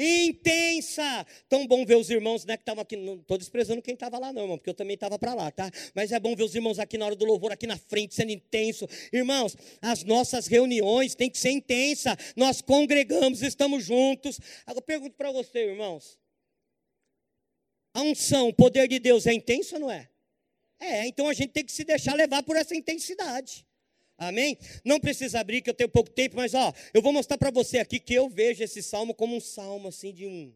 [0.00, 1.26] intensa.
[1.48, 2.96] Tão bom ver os irmãos, né, que estavam aqui.
[2.96, 5.70] Não estou desprezando quem estava lá, não, irmão, porque eu também estava para lá, tá?
[5.94, 8.32] Mas é bom ver os irmãos aqui na hora do louvor, aqui na frente, sendo
[8.32, 8.88] intenso.
[9.12, 12.16] Irmãos, as nossas reuniões têm que ser intensa.
[12.36, 14.40] Nós congregamos, estamos juntos.
[14.64, 16.19] Agora eu pergunto para você, irmãos.
[17.92, 20.08] A unção, o poder de Deus é intenso ou não é?
[20.78, 23.66] É, então a gente tem que se deixar levar por essa intensidade.
[24.16, 24.58] Amém?
[24.84, 27.78] Não precisa abrir, que eu tenho pouco tempo, mas ó, eu vou mostrar para você
[27.78, 30.52] aqui que eu vejo esse salmo como um salmo assim de um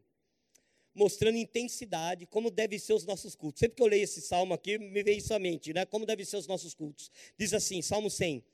[0.95, 3.61] mostrando intensidade, como devem ser os nossos cultos.
[3.61, 5.85] Sempre que eu leio esse salmo aqui, me vem isso à mente, né?
[5.85, 7.11] Como devem ser os nossos cultos.
[7.37, 8.45] Diz assim, Salmo 100: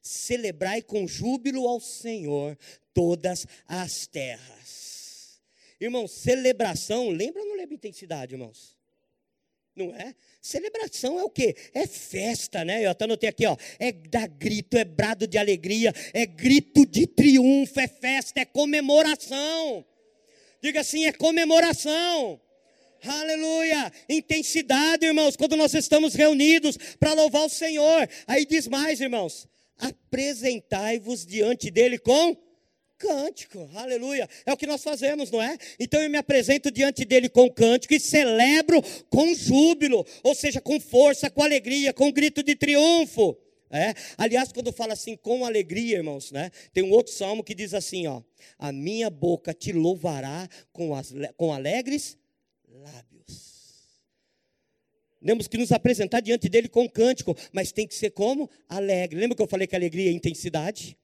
[0.00, 2.56] Celebrai com júbilo ao Senhor
[2.94, 4.67] todas as terras.
[5.80, 8.76] Irmãos, celebração, lembra ou não lembra intensidade, irmãos?
[9.76, 10.12] Não é?
[10.42, 11.54] Celebração é o quê?
[11.72, 12.84] É festa, né?
[12.84, 13.56] Eu até anotei aqui, ó.
[13.78, 19.84] É dar grito, é brado de alegria, é grito de triunfo, é festa, é comemoração.
[20.60, 22.40] Diga assim, é comemoração.
[23.04, 23.92] Aleluia!
[24.08, 28.08] Intensidade, irmãos, quando nós estamos reunidos para louvar o Senhor.
[28.26, 32.36] Aí diz mais, irmãos: apresentai-vos diante dele com
[32.98, 34.28] cântico, aleluia.
[34.44, 35.56] É o que nós fazemos, não é?
[35.78, 40.78] Então eu me apresento diante dele com cântico e celebro com júbilo, ou seja, com
[40.80, 43.36] força, com alegria, com grito de triunfo.
[43.70, 43.92] É?
[44.16, 46.50] Aliás, quando fala assim com alegria, irmãos, né?
[46.72, 48.22] Tem um outro salmo que diz assim, ó:
[48.58, 52.16] A minha boca te louvará com, as, com alegres
[52.66, 53.58] lábios.
[55.24, 58.48] Temos que nos apresentar diante dele com cântico, mas tem que ser como?
[58.68, 59.20] Alegre.
[59.20, 60.96] Lembra que eu falei que alegria é intensidade?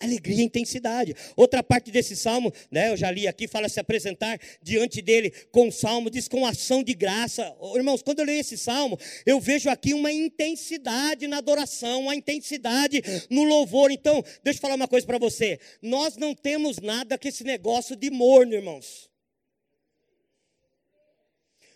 [0.00, 1.14] Alegria e intensidade.
[1.36, 5.72] Outra parte desse salmo, né, eu já li aqui, fala se apresentar diante dele com
[5.72, 7.52] salmo, diz com ação de graça.
[7.74, 13.02] Irmãos, quando eu leio esse salmo, eu vejo aqui uma intensidade na adoração, uma intensidade
[13.28, 13.90] no louvor.
[13.90, 15.58] Então, deixa eu falar uma coisa para você.
[15.82, 19.08] Nós não temos nada com esse negócio de morno, irmãos.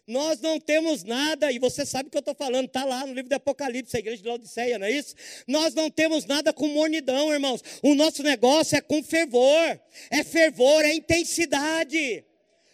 [0.07, 3.15] Nós não temos nada, e você sabe o que eu estou falando, está lá no
[3.15, 5.15] livro do Apocalipse, a igreja de Laodiceia, não é isso?
[5.47, 7.63] Nós não temos nada com mornidão, irmãos.
[7.83, 9.81] O nosso negócio é com fervor,
[10.11, 12.25] é fervor, é intensidade.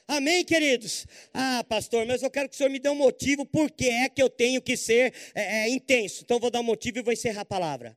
[0.06, 1.06] Amém, queridos?
[1.34, 4.08] Ah, pastor, mas eu quero que o senhor me dê um motivo por que é
[4.08, 6.22] que eu tenho que ser é, é, intenso.
[6.24, 7.94] Então, vou dar um motivo e vou encerrar a palavra.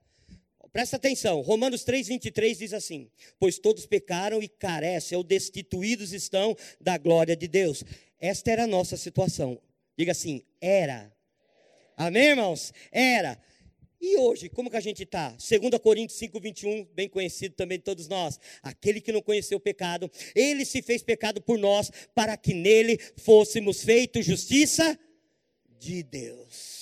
[0.73, 6.55] Presta atenção, Romanos 3, 23 diz assim: Pois todos pecaram e carecem, ou destituídos estão
[6.79, 7.83] da glória de Deus.
[8.21, 9.59] Esta era a nossa situação.
[9.97, 11.11] Diga assim, era.
[11.97, 12.71] Amém, irmãos?
[12.91, 13.41] Era.
[13.99, 15.29] E hoje, como que a gente está?
[15.29, 18.39] 2 Coríntios 5, 21, bem conhecido também de todos nós.
[18.61, 22.99] Aquele que não conheceu o pecado, ele se fez pecado por nós, para que nele
[23.17, 24.97] fôssemos feitos justiça
[25.79, 26.81] de Deus.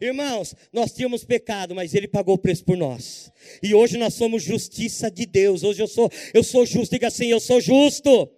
[0.00, 3.30] Irmãos, nós tínhamos pecado, mas ele pagou o preço por nós.
[3.62, 5.62] E hoje nós somos justiça de Deus.
[5.62, 8.28] Hoje eu sou, eu sou justo, diga assim, eu sou justo.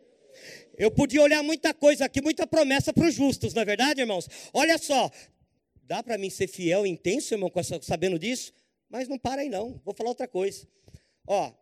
[0.76, 4.28] Eu podia olhar muita coisa aqui, muita promessa para os justos, não é verdade, irmãos?
[4.52, 5.10] Olha só,
[5.84, 7.50] dá para mim ser fiel e intenso, irmão,
[7.82, 8.52] sabendo disso?
[8.88, 10.66] Mas não para aí não, vou falar outra coisa.
[11.26, 11.52] Ó,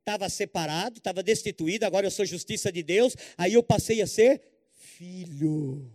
[0.00, 4.42] estava separado, estava destituído, agora eu sou justiça de Deus, aí eu passei a ser
[4.72, 5.90] filho.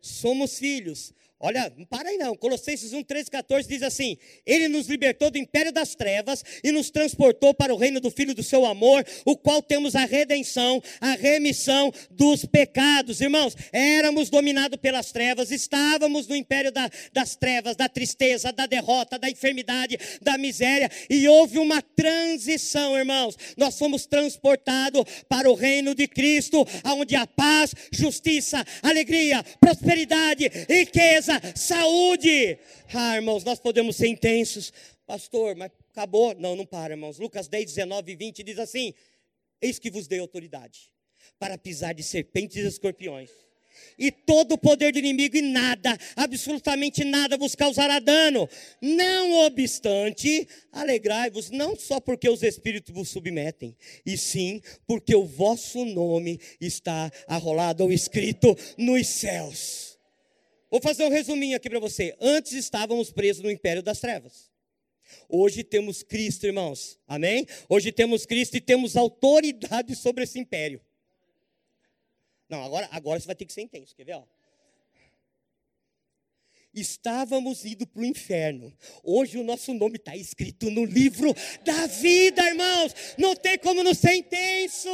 [0.00, 1.12] Somos filhos.
[1.40, 2.36] Olha, não para aí não.
[2.36, 4.16] Colossenses 1, 13, 14 diz assim:
[4.46, 8.34] Ele nos libertou do império das trevas e nos transportou para o reino do Filho
[8.34, 13.20] do seu amor, o qual temos a redenção, a remissão dos pecados.
[13.20, 19.18] Irmãos, éramos dominados pelas trevas, estávamos no império da, das trevas, da tristeza, da derrota,
[19.18, 23.36] da enfermidade, da miséria, e houve uma transição, irmãos.
[23.56, 31.23] Nós fomos transportados para o reino de Cristo, onde a paz, justiça, alegria, prosperidade, riqueza,
[31.54, 32.58] saúde.
[32.92, 34.72] Ah, irmãos, nós podemos ser intensos.
[35.06, 36.34] Pastor, mas acabou?
[36.34, 37.18] Não, não para, irmãos.
[37.18, 38.94] Lucas 10, 19 e 20 diz assim:
[39.60, 40.90] Eis que vos dei autoridade
[41.38, 43.30] para pisar de serpentes e escorpiões.
[43.98, 48.48] E todo o poder do inimigo, e nada, absolutamente nada vos causará dano.
[48.80, 55.84] Não obstante, alegrai-vos, não só porque os espíritos vos submetem, e sim porque o vosso
[55.84, 59.93] nome está arrolado ou escrito nos céus.
[60.74, 62.16] Vou fazer um resuminho aqui para você.
[62.20, 64.50] Antes estávamos presos no império das trevas.
[65.28, 66.98] Hoje temos Cristo, irmãos.
[67.06, 67.46] Amém?
[67.68, 70.80] Hoje temos Cristo e temos autoridade sobre esse império.
[72.48, 73.94] Não, agora, agora você vai ter que ser intenso.
[73.94, 74.14] Quer ver?
[74.14, 74.24] Ó?
[76.74, 78.72] Estávamos indo para o inferno.
[79.02, 82.94] Hoje o nosso nome está escrito no livro da vida, irmãos.
[83.16, 84.88] Não tem como não ser intenso.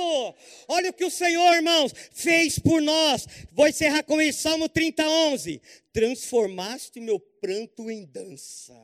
[0.68, 3.26] Olha o que o Senhor, irmãos, fez por nós.
[3.52, 5.60] Vou encerrar com isso, Salmo 30, 11.
[5.92, 8.74] Transformaste meu pranto em dança.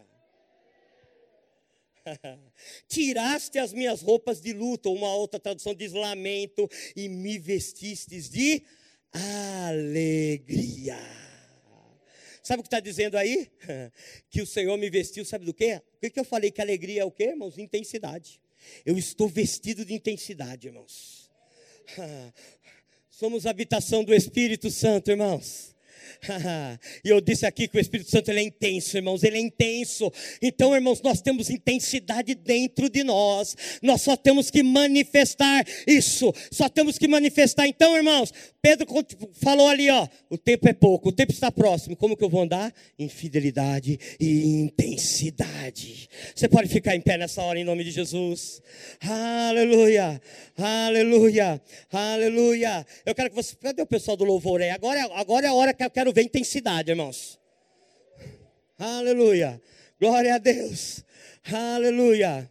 [2.89, 8.63] Tiraste as minhas roupas de luto, uma outra tradução diz lamento, e me vestistes de
[9.13, 10.99] alegria.
[12.47, 13.51] Sabe o que está dizendo aí?
[14.31, 15.83] Que o Senhor me vestiu, sabe do quê?
[15.97, 16.53] O que eu falei?
[16.53, 17.59] Que alegria é o quê, irmãos?
[17.59, 18.41] Intensidade.
[18.85, 21.29] Eu estou vestido de intensidade, irmãos.
[23.11, 25.76] Somos habitação do Espírito Santo, irmãos.
[27.05, 30.13] e eu disse aqui que o Espírito Santo ele é intenso, irmãos, ele é intenso.
[30.41, 33.57] Então, irmãos, nós temos intensidade dentro de nós.
[33.83, 36.33] Nós só temos que manifestar isso.
[36.51, 37.67] Só temos que manifestar.
[37.67, 38.33] Então, irmãos,
[38.67, 38.87] Pedro
[39.35, 41.95] falou ali, ó, o tempo é pouco, o tempo está próximo.
[41.95, 42.75] Como que eu vou andar?
[42.99, 46.09] Em fidelidade e intensidade.
[46.35, 48.61] Você pode ficar em pé nessa hora em nome de Jesus.
[49.01, 50.21] Aleluia.
[50.57, 51.63] Aleluia.
[51.93, 52.85] Aleluia.
[53.05, 54.71] Eu quero que você, cadê o pessoal do louvor aí?
[54.71, 57.41] Agora, agora é a hora que eu quero ver intensidade, irmãos.
[58.79, 59.59] Aleluia.
[59.99, 61.03] Glória a Deus.
[61.51, 62.51] Aleluia.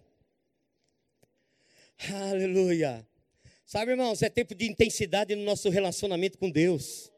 [2.11, 3.07] Aleluia.
[3.63, 7.11] Sabe, irmãos, é tempo de intensidade no nosso relacionamento com Deus.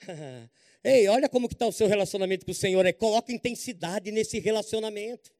[0.82, 2.86] Ei, olha como que está o seu relacionamento com o Senhor.
[2.86, 5.30] É, coloca intensidade nesse relacionamento.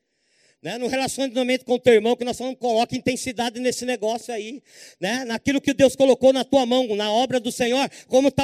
[0.60, 0.76] Né?
[0.76, 4.60] No relacionamento com o teu irmão, que nós falamos, coloca intensidade nesse negócio aí.
[5.00, 5.24] Né?
[5.24, 8.42] Naquilo que Deus colocou na tua mão, na obra do Senhor, como está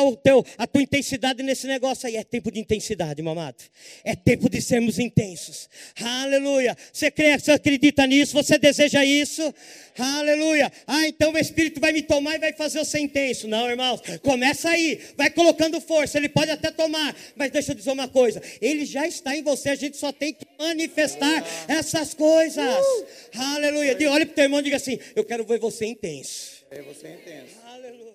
[0.56, 2.16] a tua intensidade nesse negócio aí.
[2.16, 3.56] É tempo de intensidade, mamado.
[4.04, 5.68] É tempo de sermos intensos.
[6.00, 6.76] Aleluia.
[6.92, 8.32] Você crê, você acredita nisso?
[8.34, 9.52] Você deseja isso?
[9.98, 10.70] Aleluia.
[10.86, 13.48] Ah, então o Espírito vai me tomar e vai fazer eu ser intenso.
[13.48, 14.00] Não, irmãos.
[14.22, 15.00] Começa aí.
[15.16, 16.16] Vai colocando força.
[16.16, 17.14] Ele pode até tomar.
[17.34, 18.40] Mas deixa eu dizer uma coisa.
[18.60, 19.70] Ele já está em você.
[19.70, 22.64] A gente só tem que manifestar essa as coisas.
[22.64, 23.06] Uh!
[23.56, 23.96] Aleluia.
[24.10, 26.64] Olha para o teu irmão e diga assim: Eu quero ver você intenso.
[26.70, 27.56] É você intenso.
[27.66, 28.13] Aleluia.